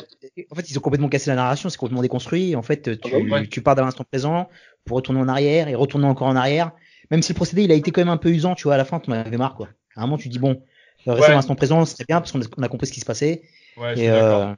[0.52, 2.56] en fait, ils ont complètement cassé la narration, c'est complètement déconstruit.
[2.56, 3.50] En fait, tu, ah bah oui.
[3.50, 4.48] tu pars dans l'instant présent
[4.86, 6.72] pour retourner en arrière et retourner encore en arrière.
[7.12, 8.78] Même si le procédé, il a été quand même un peu usant, tu vois, à
[8.78, 9.70] la fin, tu m'avais marre, quoi.
[9.95, 10.62] À un moment, tu dis, bon,
[11.05, 11.28] rester ouais.
[11.30, 13.43] dans l'instant présent, c'est bien parce qu'on a, a, compris ce qui se passait.
[13.78, 14.53] Ouais, et, euh...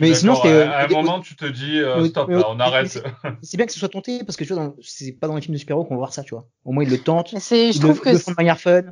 [0.00, 0.62] Mais sinon, c'était.
[0.62, 3.02] À, à un moment, tu te dis, euh, stop, là, on arrête.
[3.42, 5.54] C'est bien que ce soit tenté parce que tu vois, c'est pas dans les films
[5.54, 6.48] de super-héros qu'on va voir ça, tu vois.
[6.64, 7.30] Au moins, ils le tentent.
[7.30, 8.10] Je ils trouve le, que.
[8.10, 8.82] le font de manière fun.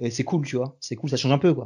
[0.00, 0.76] Et c'est cool, tu vois.
[0.80, 1.64] C'est cool, ça change un peu, quoi.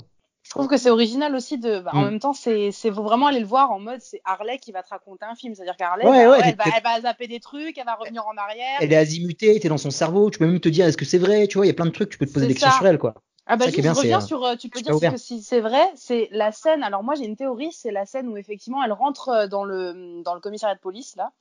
[0.49, 1.80] Je trouve que c'est original aussi de.
[1.80, 1.99] Bah, mm.
[1.99, 4.88] En même temps, c'est vraiment aller le voir en mode c'est Harley qui va te
[4.88, 7.76] raconter un film, c'est-à-dire qu'Harley, ouais, bah, ouais, elle, va, elle va zapper des trucs,
[7.76, 8.78] elle va revenir en arrière.
[8.80, 11.18] Elle est azimutée, t'es dans son cerveau, tu peux même te dire est-ce que c'est
[11.18, 12.70] vrai, tu vois, il y a plein de trucs, tu peux te poser des questions
[12.78, 13.12] sur elle, quoi.
[13.46, 16.28] Ah bah juste, bien, reviens sur, euh, tu peux dire que si c'est vrai, c'est
[16.32, 16.82] la scène.
[16.82, 20.22] Alors moi j'ai une théorie, c'est la scène où effectivement elle rentre euh, dans le
[20.22, 21.32] dans le commissariat de police là,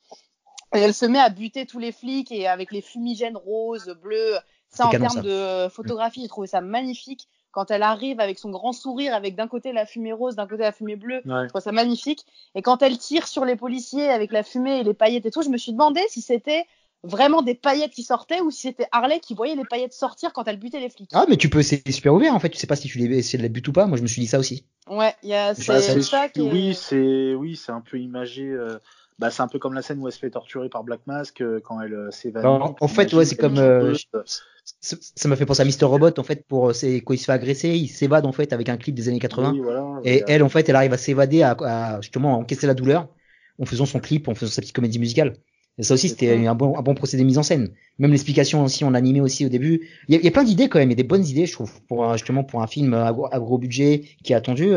[0.75, 4.37] et elle se met à buter tous les flics et avec les fumigènes roses, bleus.
[4.69, 5.21] Ça en termes ça.
[5.21, 9.47] de photographie, j'ai trouvé ça magnifique quand elle arrive avec son grand sourire, avec d'un
[9.47, 11.43] côté la fumée rose, d'un côté la fumée bleue, ouais.
[11.43, 12.25] je trouve ça magnifique.
[12.55, 15.41] Et quand elle tire sur les policiers avec la fumée et les paillettes et tout,
[15.41, 16.65] je me suis demandé si c'était
[17.03, 20.47] vraiment des paillettes qui sortaient ou si c'était Harley qui voyait les paillettes sortir quand
[20.47, 21.09] elle butait les flics.
[21.13, 23.21] Ah, mais tu peux, c'est super ouvert en fait, tu sais pas si tu les,
[23.21, 23.85] si elle les bute ou pas.
[23.85, 24.65] Moi, je me suis dit ça aussi.
[24.89, 28.77] Ouais, il y a, c'est ça qui Oui, c'est, oui, c'est un peu imagé, euh...
[29.19, 31.41] Bah, c'est un peu comme la scène où elle se fait torturer par Black Mask
[31.41, 32.45] euh, quand elle euh, s'évade.
[32.45, 33.57] En, en fait, ouais, c'est comme.
[33.57, 33.95] Euh,
[34.81, 37.31] ça m'a fait penser à Mister Robot en fait pour c'est quand il se fait
[37.31, 39.53] agresser, il s'évade en fait avec un clip des années 80.
[39.53, 42.73] Oui, voilà, et elle en fait, elle arrive à s'évader à, à, justement encaisser la
[42.73, 43.07] douleur
[43.59, 45.33] en faisant son clip, en faisant sa petite comédie musicale.
[45.77, 47.69] Et ça aussi, c'était un bon, un bon procédé de mise en scène.
[47.97, 49.87] Même l'explication aussi en animé aussi au début.
[50.09, 51.25] Il y a, il y a plein d'idées quand même, il y a des bonnes
[51.25, 54.35] idées, je trouve, pour justement pour un film à gros, à gros budget qui est
[54.35, 54.73] attendu.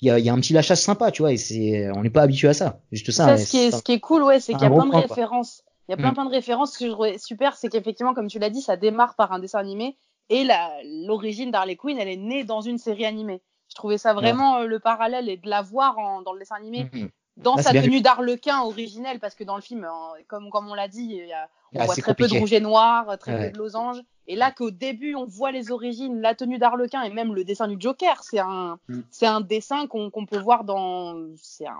[0.00, 2.10] Il y a, y a un petit lâchage sympa, tu vois, et c'est, on n'est
[2.10, 2.80] pas habitué à ça.
[2.92, 3.36] Juste ça.
[3.36, 5.00] Ce, qui est, ce qui est cool, ouais, c'est qu'il y a plein de point,
[5.00, 5.62] références.
[5.88, 6.14] Il y a plein, Mm.
[6.14, 6.74] plein de références.
[6.74, 9.38] Ce que je trouvais super, c'est qu'effectivement, comme tu l'as dit, ça démarre par un
[9.40, 9.96] dessin animé
[10.28, 13.42] et la- l'origine d'Harley Quinn, elle est née dans une série animée.
[13.70, 16.56] Je trouvais ça vraiment euh, le parallèle et de la voir en, dans le dessin
[16.56, 17.08] animé, Mhm.
[17.38, 19.86] dans Là, sa tenue d'Arlequin originelle, parce que dans le film,
[20.28, 22.60] comme, comme on l'a dit, y a, on Ah, voit très peu de rouge et
[22.60, 23.46] noir, très Ouais.
[23.46, 23.98] peu de losange.
[24.28, 27.66] Et là, qu'au début, on voit les origines, la tenue d'Arlequin et même le dessin
[27.66, 29.00] du Joker, c'est un, Mm.
[29.10, 31.72] c'est un dessin qu'on qu'on peut voir dans, c'est un,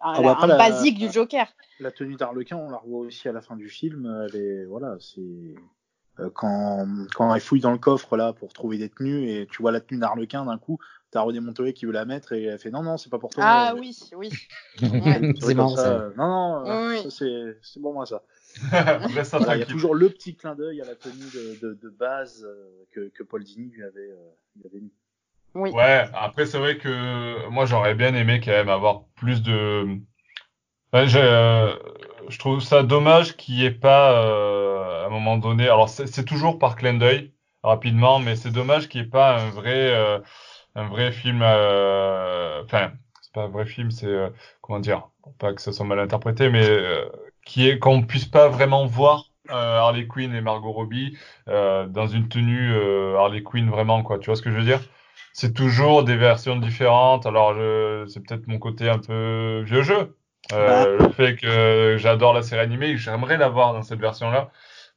[0.00, 1.46] un, Ah bah un la- basique du Joker.
[1.78, 4.26] La tenue d'Arlequin, on la revoit aussi à la fin du film.
[4.28, 5.20] Elle est, voilà, c'est
[6.20, 9.62] euh, quand quand elle fouille dans le coffre là pour trouver des tenues et tu
[9.62, 10.78] vois la tenue d'Arlequin d'un coup,
[11.12, 13.30] t'as René Montoya qui veut la mettre et elle fait non non c'est pas pour
[13.30, 13.44] toi.
[13.46, 14.28] Ah oui, oui.
[14.76, 16.10] c'est vrai, c'est marrant ça, ça.
[16.16, 18.22] Non non, euh, Oui, c'est c'est pour moi ça.
[19.36, 21.88] Voilà, il y a toujours le petit clin d'œil à la tenue de, de, de
[21.88, 24.92] base euh, que, que Paul Dini lui avait, euh, lui avait mis.
[25.54, 25.70] Oui.
[25.70, 30.00] Ouais, après c'est vrai que moi j'aurais bien aimé quand même avoir plus de.
[30.94, 31.76] Euh,
[32.28, 35.64] je trouve ça dommage qu'il n'y ait pas euh, à un moment donné.
[35.64, 37.32] Alors c'est toujours par clin d'œil
[37.62, 40.20] rapidement, mais c'est dommage qu'il n'y ait pas un vrai euh,
[40.74, 41.40] un vrai film.
[41.42, 42.92] euh, Enfin,
[43.22, 44.30] c'est pas un vrai film, c'est euh,
[44.62, 47.06] comment dire, pour pas que ça soit mal interprété, mais euh,
[47.44, 51.16] qui est qu'on puisse pas vraiment voir euh, Harley Quinn et Margot Robbie
[51.48, 54.18] euh, dans une tenue euh, Harley Quinn vraiment quoi.
[54.18, 54.80] Tu vois ce que je veux dire?
[55.32, 57.26] c'est toujours des versions différentes.
[57.26, 60.16] Alors, je, c'est peut-être mon côté un peu vieux jeu.
[60.52, 64.50] Euh, Le fait que j'adore la série animée, j'aimerais la voir dans cette version-là.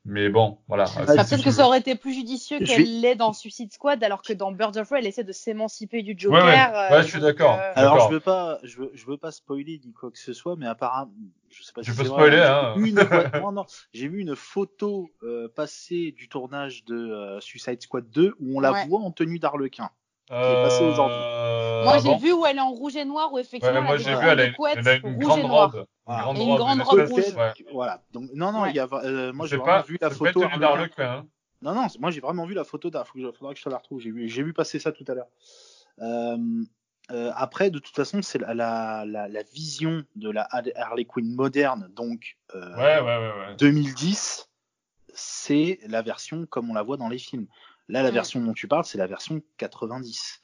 [0.08, 0.86] Mais bon, voilà.
[0.86, 4.22] C'est Peut-être que ça aurait été plus judicieux qu'elle vais- l'est dans Suicide Squad, alors
[4.22, 6.46] que dans Birds of Prey, elle essaie de s'émanciper du Ouais, Joker.
[6.46, 6.76] ouais.
[6.76, 7.58] euh, Ouais, je suis d'accord.
[7.60, 10.32] euh, Alors je veux pas, je veux, je veux pas spoiler ni quoi que ce
[10.34, 11.12] soit, mais apparemment,
[11.50, 12.74] je sais pas Tu si peux c'est spoiler, vrai, hein.
[12.76, 12.96] j'ai vu une-
[13.44, 18.36] non, non, j'ai vu une photo euh, passée du tournage de euh, Suicide Squad 2
[18.40, 18.86] où on la Ouais.
[18.88, 19.90] voit en tenue d'Arlequin.
[20.32, 21.18] Euh, passé aujourd'hui.
[21.18, 23.78] Moi, ah j'ai bon vu où elle est en rouge et noir, où effectivement, Ouais,
[23.80, 25.46] elle moi a j'ai des vu, elle a, des couettes elle a une rouge grande
[25.46, 25.86] robe.
[26.06, 26.24] Voilà.
[26.24, 27.36] grande Et une grande robe rouge.
[27.36, 27.54] Ouais.
[27.72, 28.02] Voilà.
[28.12, 28.70] Donc non, non, Ouais.
[28.72, 30.40] il y a, euh, moi j'ai vraiment pas, vu la photo.
[30.60, 31.26] d'Arlequin, hein.
[31.62, 33.06] Non, non, moi j'ai vraiment vu la photo d'Ar.
[33.16, 34.00] Il faudra que je te la retrouve.
[34.00, 35.28] J'ai vu, passer ça tout à l'heure.
[36.02, 36.38] Euh,
[37.12, 41.36] euh, après, de toute façon, c'est la, la, la, la vision de la Harley Quinn
[41.36, 43.56] moderne, donc euh, Ouais, ouais, ouais, ouais.
[43.60, 44.50] 2010,
[45.14, 47.46] c'est la version comme on la voit dans les films.
[47.90, 48.14] Là, la Mm.
[48.14, 50.42] version dont tu parles, c'est la version 90.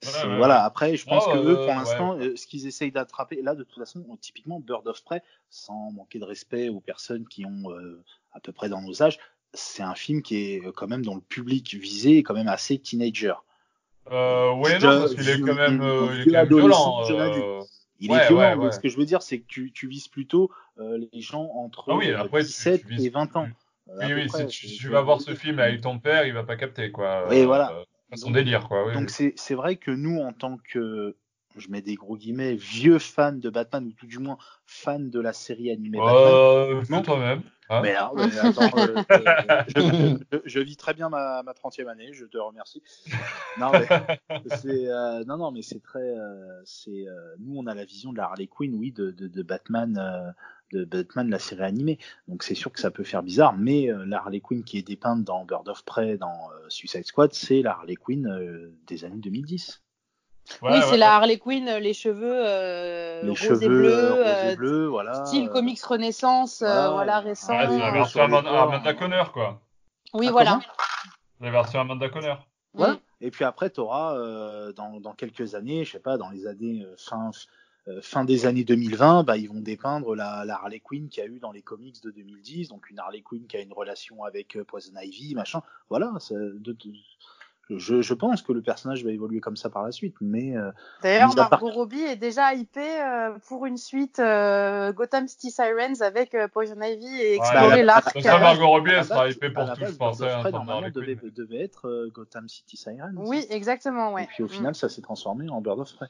[0.00, 0.64] C'est- ouais, voilà.
[0.64, 2.26] Après, je pense Oh, que eux, euh, pour l'instant, ouais.
[2.26, 6.18] euh, ce qu'ils essayent d'attraper, là, de toute façon, typiquement Bird of Prey, sans manquer
[6.18, 9.18] de respect aux personnes qui ont euh, à peu près dans nos âges,
[9.54, 12.78] c'est un film qui est quand même dans le public visé, et quand même assez
[12.78, 13.34] teenager.
[14.10, 17.04] Euh, ouais, non, parce qu'il est quand même, est violent.
[17.10, 17.62] euh,
[18.00, 20.98] Il est violent, ce que je veux dire, c'est que tu, tu vises plutôt euh,
[21.12, 23.48] les gens entre Ah oui, euh, après, tu- 17 tu vises- et 20 ans.
[23.88, 26.42] Euh, Oui, oui, près, si tu, vas voir ce film avec ton père, il va
[26.44, 27.26] pas capter, quoi.
[27.28, 27.72] Oui, Euh, voilà.
[28.14, 28.86] son Donc- délire, quoi.
[28.86, 29.32] Oui, Donc oui.
[29.36, 31.16] c'est vrai que nous, en tant que,
[31.56, 35.20] je mets des gros guillemets, vieux fans de Batman, ou tout du moins fans de
[35.20, 36.98] la série animée Batman, Euh, Non.
[36.98, 37.42] fais toi-même.
[37.68, 37.80] hein.
[37.82, 41.86] mais, alors, mais attends, euh, euh, je, je- je vis très bien ma, ma 30e
[41.88, 42.82] année, je te remercie.
[43.60, 43.86] Non, mais
[44.66, 48.12] c'est euh, non, non, mais c'est très, euh, c'est euh, nous on a la vision
[48.12, 50.30] de la Harley Quinn, oui, de, de, de Batman, euh,
[50.74, 51.98] de Batman la série animée.
[52.28, 54.82] Donc c'est sûr que ça peut faire bizarre, mais euh, la Harley Quinn qui est
[54.86, 59.04] dépeinte dans Bird of Prey, dans euh, Suicide Squad, c'est la Harley Quinn euh, des
[59.04, 59.80] années 2010.
[60.60, 64.12] Ouais, oui, ouais, c'est la Harley Quinn, les cheveux euh, Les rose cheveux et bleus,
[64.12, 65.24] rose et bleu, voilà.
[65.24, 66.90] style comics Renaissance, euh, voilà.
[66.90, 67.56] voilà, récent.
[67.56, 68.94] Ouais, c'est la version Amanda, Amanda.
[68.94, 69.62] Conner, quoi.
[70.12, 70.60] Oui, Ah, voilà.
[71.40, 72.08] La version Amanda.
[72.74, 72.94] Voilà.
[72.94, 72.98] Mm.
[73.22, 74.14] Et puis après, tu auras
[74.76, 77.30] dans, dans quelques années, je sais pas, dans les années euh, fin,
[78.02, 81.30] fin des années 2020, bah, ils vont dépeindre la, la Harley Quinn qu'il y a
[81.30, 84.56] eu dans les comics de 2010, donc une Harley Quinn qui a une relation avec
[84.56, 85.60] euh, Poison Ivy, machin.
[85.90, 86.76] Voilà, c'est de- de-
[87.70, 90.70] je, je pense que le personnage va évoluer comme ça par la suite, mais euh,
[91.02, 96.02] D'ailleurs, part- Margot Robbie est déjà hypée euh, pour une suite euh, Gotham City Sirens
[96.02, 98.20] avec euh, Poison Ivy et explorer la- l'arc.
[98.20, 99.84] Ça, euh, Margot Robbie, elle sera hypée pour tout, je
[100.24, 103.14] hein, comme normalement, Harley devait, devait être euh, Gotham City Sirens.
[103.16, 104.24] Oui, exactement, ouais.
[104.24, 104.50] Et puis au Mm.
[104.50, 106.08] final, ça s'est transformé en Bird of Prey.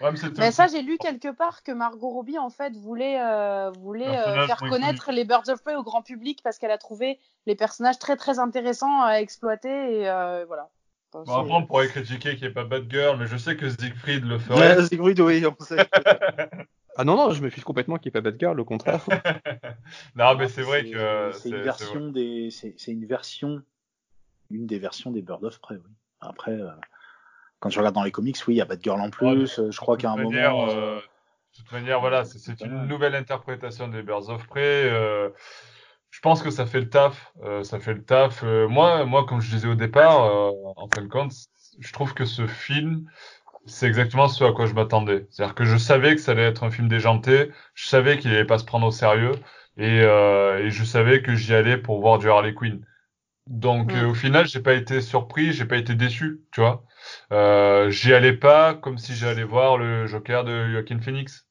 [0.00, 4.16] Ouais, mais ça, j'ai lu quelque part que Margot Robbie, en fait, voulait, euh, voulait
[4.16, 7.56] euh, faire connaître les Birds of Prey au grand public parce qu'elle a trouvé les
[7.56, 10.70] personnages très très intéressants à exploiter et euh, voilà.
[11.12, 13.68] Enfin, Bon, après, on pourrait critiquer qu'il n'y ait pas Batgirl, mais je sais que
[13.68, 14.76] Siegfried le ferait.
[14.76, 15.88] Ouais, Siegfried, oui, on sait.
[16.98, 19.04] Ah non, non, je me fiche complètement qu'il n'y ait pas Batgirl, au contraire.
[20.16, 23.62] non, mais c'est vrai que c'est une version des, c'est une version,
[24.50, 25.76] une des versions des Bird of Prey.
[25.76, 25.90] Oui.
[26.20, 26.70] Après, euh,
[27.60, 29.58] quand tu regardes dans les comics, oui, il y a Batgirl en plus.
[29.58, 33.14] euh, je crois qu'à un moment, euh, euh, De toute manière, voilà, c'est une nouvelle
[33.14, 34.62] interprétation des Birds of Prey.
[34.90, 35.30] euh,
[36.10, 37.32] je pense que ça fait le taf.
[37.44, 38.42] euh, ça fait le taf.
[38.42, 40.20] Moi, moi, comme je disais au départ,
[40.76, 41.32] en fin de compte,
[41.78, 43.06] je trouve que ce film,
[43.66, 45.26] c'est exactement ce à quoi je m'attendais.
[45.30, 47.50] C'est-à-dire que je savais que ça allait être un film déjanté.
[47.74, 49.32] Je savais qu'il allait pas se prendre au sérieux.
[49.78, 52.84] Et, et je savais que j'y allais pour voir du Harley Quinn.
[53.46, 56.84] Donc euh, au final, j'ai pas été surpris, j'ai pas été déçu, tu vois.
[57.32, 61.46] Euh, j'y allais pas comme si j'allais voir le Joker de Joaquin Phoenix.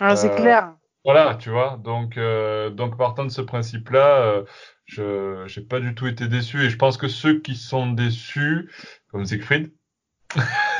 [0.00, 0.74] Ah, c'est Euh, clair.
[1.04, 1.78] Voilà, tu vois.
[1.84, 4.44] Donc, euh, donc partant de ce principe-là, euh,
[4.86, 6.62] je j'ai pas du tout été déçu.
[6.64, 8.70] Et je pense que ceux qui sont déçus,
[9.10, 9.70] comme Siegfried,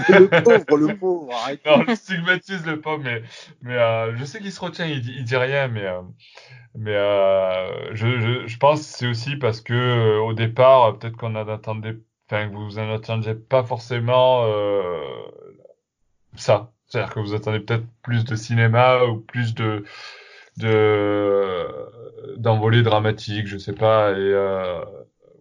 [0.09, 1.61] Le pauvre, le pauvre, arrête.
[1.67, 3.23] non, je stigmatise le pauvre, mais
[3.63, 6.03] mais euh, je sais qu'il se retient, il, il dit rien, mais euh,
[6.75, 10.93] mais euh, je, je je pense que c'est aussi parce que euh, au départ, euh,
[10.93, 11.97] peut-être qu'on en attendait,
[12.31, 15.01] enfin que vous en attendiez pas forcément euh,
[16.37, 16.73] ça.
[16.87, 19.85] C'est-à-dire que vous attendez peut-être plus de cinéma ou plus de
[20.59, 21.67] de
[22.37, 24.35] d'envolées dramatiques, je sais pas, et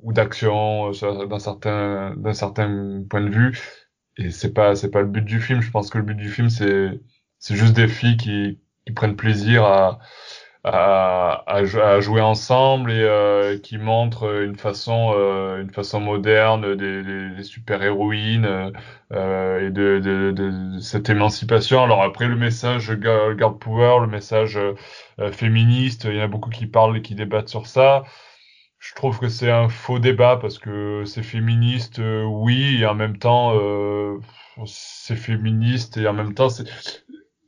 [0.02, 3.60] ou d'action d'un certain d'un certain point de vue.
[4.18, 5.62] Et c'est pas c'est pas le but du film.
[5.62, 7.00] Je pense que le but du film c'est
[7.40, 10.00] c'est juste des filles qui qui prennent plaisir à
[10.66, 16.00] à, à, jou- à jouer ensemble et euh, qui montrent une façon euh, une façon
[16.00, 18.72] moderne des, des, des super héroïnes
[19.14, 21.84] euh, et de, de, de, de cette émancipation.
[21.84, 26.50] Alors après le message girl power, le message euh, féministe, il y en a beaucoup
[26.50, 28.04] qui parlent et qui débattent sur ça.
[28.96, 32.96] Je trouve que c'est un faux débat parce que c'est féministe, euh, oui, et en
[32.96, 34.20] même temps, euh,
[34.66, 36.66] c'est féministe et en même temps, c'est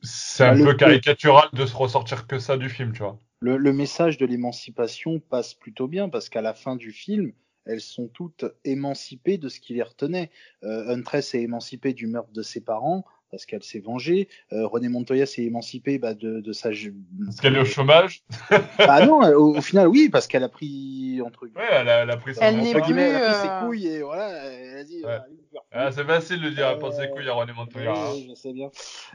[0.04, 3.20] c'est un Bah, le- peu caricatural de se ressortir que ça du film, tu vois.
[3.40, 7.32] Le, le message de l'émancipation passe plutôt bien parce qu'à la fin du film,
[7.66, 10.32] elles sont toutes émancipées de ce qui les retenait.
[10.64, 14.30] Euh, Huntress est émancipée du meurtre de ses parents parce qu'elle s'est vengée.
[14.54, 16.70] Euh, René Montoya s'est émancipée bah, de, de sa.
[16.70, 18.24] Parce qu'elle est au chômage?
[18.80, 22.10] Ah non, au, au final, oui, parce qu'elle a pris entre, Ouais, elle a, elle
[22.12, 24.84] a pris Elle entre guillemets, elle a pris euh, ses couilles et voilà, elle a
[24.84, 25.04] dit.
[25.04, 25.18] Ouais.
[25.20, 25.24] faire
[25.72, 27.94] Ah, c'est facile de dire, pense Euh, couilles à René Montoya.
[27.94, 28.26] Oui, hein.
[28.30, 28.70] je sais bien.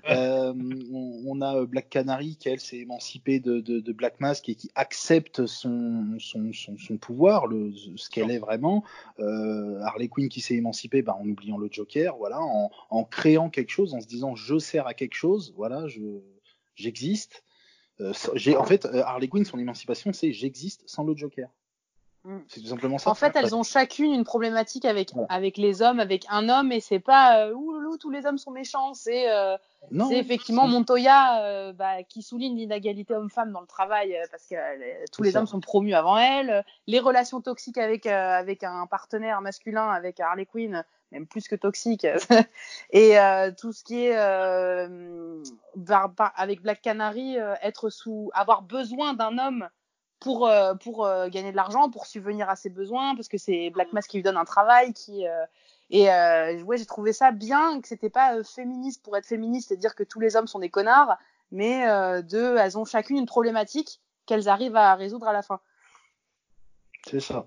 [0.09, 0.53] Euh,
[0.93, 4.49] on, on a euh, Black Canary qui, elle, s'est émancipée de, de, de Black Mask
[4.49, 8.84] et qui accepte son, son, son, son pouvoir, le, ce qu'elle est vraiment.
[9.18, 13.51] Euh, Harley Quinn qui s'est émancipée bah, en oubliant le Joker, voilà, en, en créant
[13.51, 16.01] quelque chose, en se disant je sers à quelque chose, voilà, je
[16.74, 17.45] j'existe.
[18.01, 18.12] Euh,
[18.57, 21.51] en fait euh, Harley Quinn son émancipation c'est j'existe sans le Joker.
[22.24, 22.38] Mm.
[22.48, 23.10] C'est tout simplement ça.
[23.10, 25.24] En fait, elles ont chacune une problématique avec, Ouais.
[25.30, 28.36] avec les hommes, avec un homme, et c'est pas euh, ouh loulou, tous les hommes
[28.38, 28.92] sont méchants.
[28.92, 29.56] C'est euh,
[30.10, 35.04] effectivement Montoya euh, bah, qui souligne l'inégalité homme-femme dans le travail euh, parce que euh,
[35.12, 35.40] tous les ça.
[35.40, 36.64] hommes sont promus avant elle.
[36.86, 41.56] Les relations toxiques avec, euh, avec un partenaire masculin, avec Harley Quinn, même plus que
[41.56, 42.06] toxique.
[42.90, 45.42] et euh, tout ce qui est euh,
[46.36, 49.68] avec Black Canary, euh, être sous, avoir besoin d'un homme
[50.20, 53.70] pour euh, pour euh, gagner de l'argent, pour subvenir à ses besoins, parce que c'est
[53.70, 55.44] Black Mask qui lui donne un travail, qui euh,
[55.90, 59.72] et euh, ouais j'ai trouvé ça bien que c'était pas euh, féministe pour être féministe
[59.72, 61.16] et dire que tous les hommes sont des connards,
[61.50, 65.60] mais euh, de elles ont chacune une problématique qu'elles arrivent à résoudre à la fin.
[67.06, 67.46] c'est ça.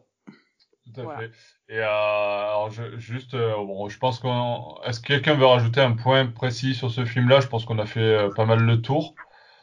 [0.85, 1.19] Tout à Voilà.
[1.19, 1.31] fait.
[1.69, 4.75] Et euh, alors je, juste, euh, bon, je pense qu'on.
[4.83, 7.39] Est-ce que quelqu'un veut rajouter un point précis sur ce film-là?
[7.39, 9.15] Je pense qu'on a fait euh, pas mal le tour.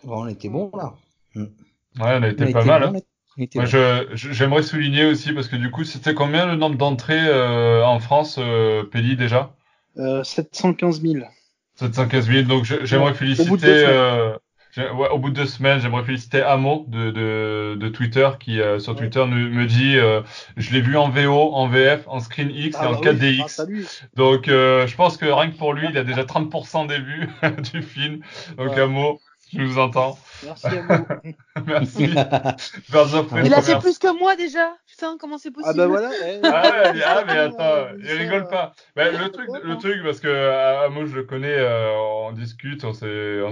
[0.02, 0.94] Bon, on était bon là.
[1.98, 2.82] Ouais, on a été On pas mal.
[2.92, 3.00] bon, hein.
[3.36, 3.66] Moi, bon.
[3.66, 7.84] je, je- j'aimerais souligner aussi parce que du coup, c'était combien le nombre d'entrées euh,
[7.84, 8.84] en France, euh,
[9.16, 9.54] déjà?
[9.96, 11.24] Euh, 715 000.
[11.74, 12.46] 715 000.
[12.46, 13.48] Donc, je- j'aimerais Ouais, féliciter.
[13.48, 13.94] au bout de deux semaines.
[14.76, 18.60] euh, ouais, au bout de deux semaines, j'aimerais féliciter Amo de, de, de Twitter qui
[18.60, 18.98] euh, sur Ouais.
[19.00, 20.22] Twitter me, me dit euh,
[20.56, 23.06] je l'ai vu en VO, en VF, en Screen X et Ah en bah oui,
[23.08, 23.38] 4DX.
[23.38, 23.86] grâce à lui.
[24.14, 27.28] Donc, euh, je pense que rien que pour lui, il a déjà 30% des vues
[27.72, 28.20] du film.
[28.58, 28.80] Donc, Ouais.
[28.80, 31.06] Amo, tu nous entends, Merci à vous.
[31.66, 32.04] merci.
[33.44, 34.72] Il a fait plus que moi déjà.
[34.88, 35.80] Putain, comment c'est possible?
[35.80, 36.10] Ah bah voilà.
[36.26, 38.72] eh, Ah, ouais, ah, mais euh, attends, il rigole pas.
[38.96, 41.92] Ben, le truc, le truc, parce que euh, Amo, je le connais, euh,
[42.26, 42.94] on discute, on, on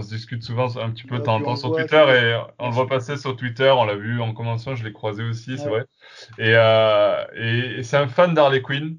[0.03, 2.74] se discute souvent un petit peu de temps en temps sur Twitter et on le
[2.74, 5.70] voit passer sur Twitter, on l'a vu en commençant, je l'ai croisé aussi, c'est Ouais.
[5.70, 5.86] vrai.
[6.39, 8.97] Et, euh, et, et c'est un fan d'Harley Quinn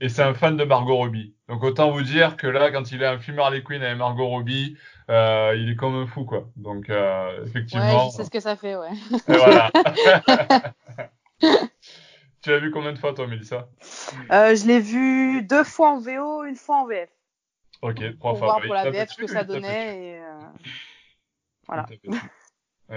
[0.00, 1.34] et c'est un fan de Margot Robbie.
[1.48, 4.26] Donc autant vous dire que là, quand il a un film Harley Quinn avec Margot
[4.26, 4.76] Robbie,
[5.10, 6.48] euh, il est comme un fou, quoi.
[6.56, 8.90] Donc euh, Ouais, effectivement, je sais ce que ça fait, ouais.
[9.28, 9.70] et voilà.
[12.42, 13.68] tu l'as vu combien de fois, toi, Mélissa?
[14.30, 17.10] Euh, je l'ai vu deux fois en VO, une fois en VF.
[17.82, 18.46] Ok, trois Pour fois.
[18.46, 20.04] voir Bah, pour la t'a VF battu, ce que ça donnait.
[20.04, 20.38] Et, euh,
[21.66, 21.86] Voilà.
[21.90, 22.08] Et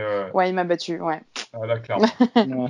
[0.04, 1.22] ouais, Ouais, il m'a battu, ouais.
[1.54, 2.08] ah, là, clairement.
[2.36, 2.70] Ouais.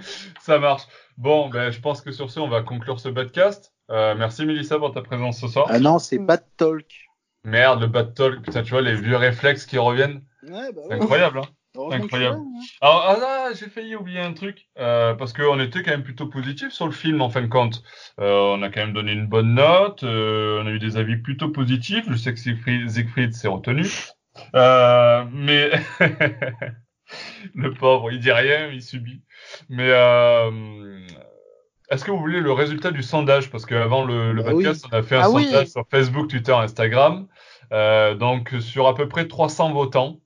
[0.40, 0.82] Ça marche.
[1.16, 3.72] Bon, ben, je pense que sur ce, on va conclure ce podcast.
[3.90, 5.66] Euh, merci Mélissa pour ta présence ce soir.
[5.70, 7.05] Ah non, c'est Bad Talk.
[7.46, 8.42] Merde, le Bad Talk.
[8.42, 10.22] Putain, tu vois, les vieux réflexes qui reviennent.
[10.42, 10.94] Ouais, bah ouais.
[10.96, 11.44] incroyable, hein.
[11.92, 12.36] Incroyable.
[12.38, 12.60] hein.
[12.80, 16.26] Alors, ah, là, j'ai failli oublier un truc, euh, parce qu'on était quand même plutôt
[16.26, 17.82] positif sur le film, en fin de compte.
[18.18, 21.16] Euh, on a quand même donné une bonne note, euh, on a eu des avis
[21.18, 22.06] plutôt positifs.
[22.08, 23.86] Je sais que Siegfried, Siegfried s'est retenu.
[24.54, 25.70] Euh, mais
[27.54, 29.22] le pauvre, il dit rien, il subit.
[29.68, 29.90] Mais
[31.88, 33.50] est-ce que vous voulez le résultat du sondage?
[33.50, 35.44] Parce qu'avant le, le Bah podcast, on a fait un Ah oui.
[35.44, 37.28] sondage sur Facebook, Twitter, Instagram.
[37.72, 40.20] Euh, donc sur à peu près 300 votants,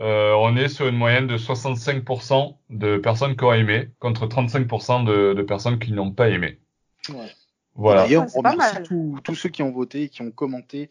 [0.00, 5.04] euh, on est sur une moyenne de 65% de personnes qui ont aimé, contre 35%
[5.04, 6.58] de, de personnes qui n'ont pas aimé.
[7.08, 7.30] Ouais.
[7.74, 8.02] Voilà.
[8.02, 10.90] D'ailleurs, on pas remercie tous, tous ceux qui ont voté et qui ont commenté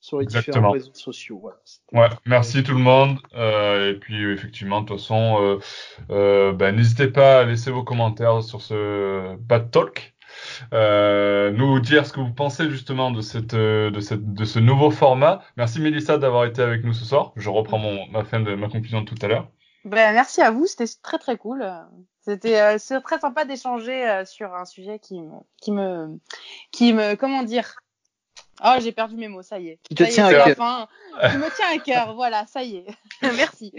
[0.00, 0.52] sur les Exactement.
[0.54, 1.40] différents réseaux sociaux.
[1.40, 1.58] Voilà.
[1.92, 3.18] Ouais, merci tout le monde.
[3.34, 5.58] Euh, et puis effectivement, de toute façon, euh,
[6.10, 10.14] euh, ben, n'hésitez pas à laisser vos commentaires sur ce Bad Talk.
[10.72, 14.58] Euh, nous dire ce que vous pensez justement de cette, euh, de cette, de ce
[14.58, 15.42] nouveau format.
[15.56, 17.32] Merci Mélissa d'avoir été avec nous ce soir.
[17.36, 19.48] Je reprends mon, ma fin de ma conclusion de tout à l'heure.
[19.84, 21.64] Ben, merci à vous, c'était très très cool.
[22.20, 25.30] C'était euh, c'est très sympa d'échanger euh, sur un sujet qui me,
[25.62, 26.18] qui me,
[26.72, 27.76] qui me, comment dire?
[28.62, 29.78] Oh, j'ai perdu mes mots, ça y est.
[29.84, 30.56] Qui te est, tient à cœur.
[30.56, 30.88] fin.
[31.30, 32.86] Qui me tient à cœur, voilà, ça y est.
[33.22, 33.72] merci.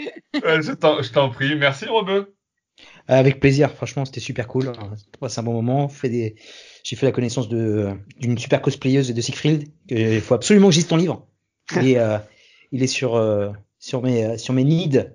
[0.44, 1.56] Euh, je t'en je t'en prie.
[1.56, 2.36] Merci Robeux.
[3.08, 4.72] Avec plaisir, franchement, c'était super cool.
[4.80, 5.90] On passe un bon moment.
[6.04, 6.36] Des...
[6.84, 9.68] J'ai fait la connaissance de d'une super cosplayeuse de Siegfried.
[9.88, 11.28] que- Il faut absolument que j'y lise ton livre.
[11.82, 12.18] Il est, euh,
[12.72, 13.50] il est sur euh,
[13.80, 15.06] sur mes sur mes needs.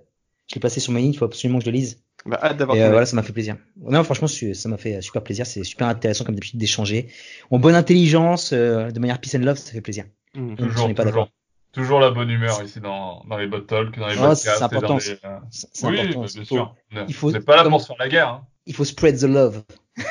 [0.48, 1.14] Je l'ai passé sur mes needs.
[1.14, 2.00] Il faut absolument que je le lise.
[2.26, 3.56] Bah, hâte d'avoir Et euh, voilà, ça m'a fait plaisir.
[3.76, 5.46] Non, franchement, c'est- ça m'a fait super plaisir.
[5.46, 7.08] C'est super intéressant comme d'habitude d'échanger.
[7.50, 10.04] En bonne intelligence, euh, de manière peace and love, ça fait plaisir.
[10.36, 11.30] On Toujours, n'est pas d'accord.
[11.74, 14.42] Toujours la bonne humeur ici dans, dans les Bad Talk, dans les Oh, podcasts.
[14.44, 16.20] c'est et dans important, les, euh, C'est Oui, important.
[16.20, 16.74] bah, bien faut, sûr.
[17.08, 18.28] il faut- pas là pour se faire la guerre.
[18.28, 18.46] Hein.
[18.66, 19.62] il faut spread the love.
[19.96, 20.02] Tout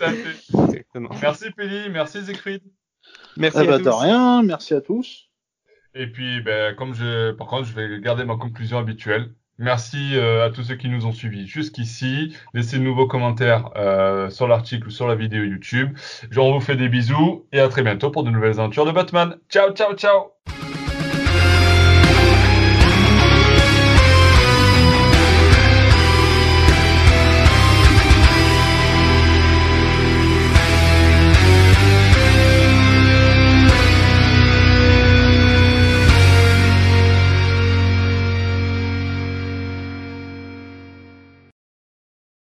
[0.00, 0.36] à fait.
[0.54, 1.10] Exactement.
[1.20, 2.62] Merci Peli, merci Siegfried.
[3.36, 3.84] Merci Ah à bah, tous.
[3.84, 5.30] de rien, merci à tous.
[5.94, 9.34] Et puis, ben, comme je, par contre, je vais garder ma conclusion habituelle.
[9.60, 12.34] Merci euh, à tous ceux qui nous ont suivis jusqu'ici.
[12.54, 15.96] Laissez de nouveaux commentaires euh, sur l'article ou sur la vidéo YouTube.
[16.30, 18.92] Je on vous fait des bisous et à très bientôt pour de nouvelles aventures de
[18.92, 19.36] Batman.
[19.50, 20.32] Ciao, ciao, ciao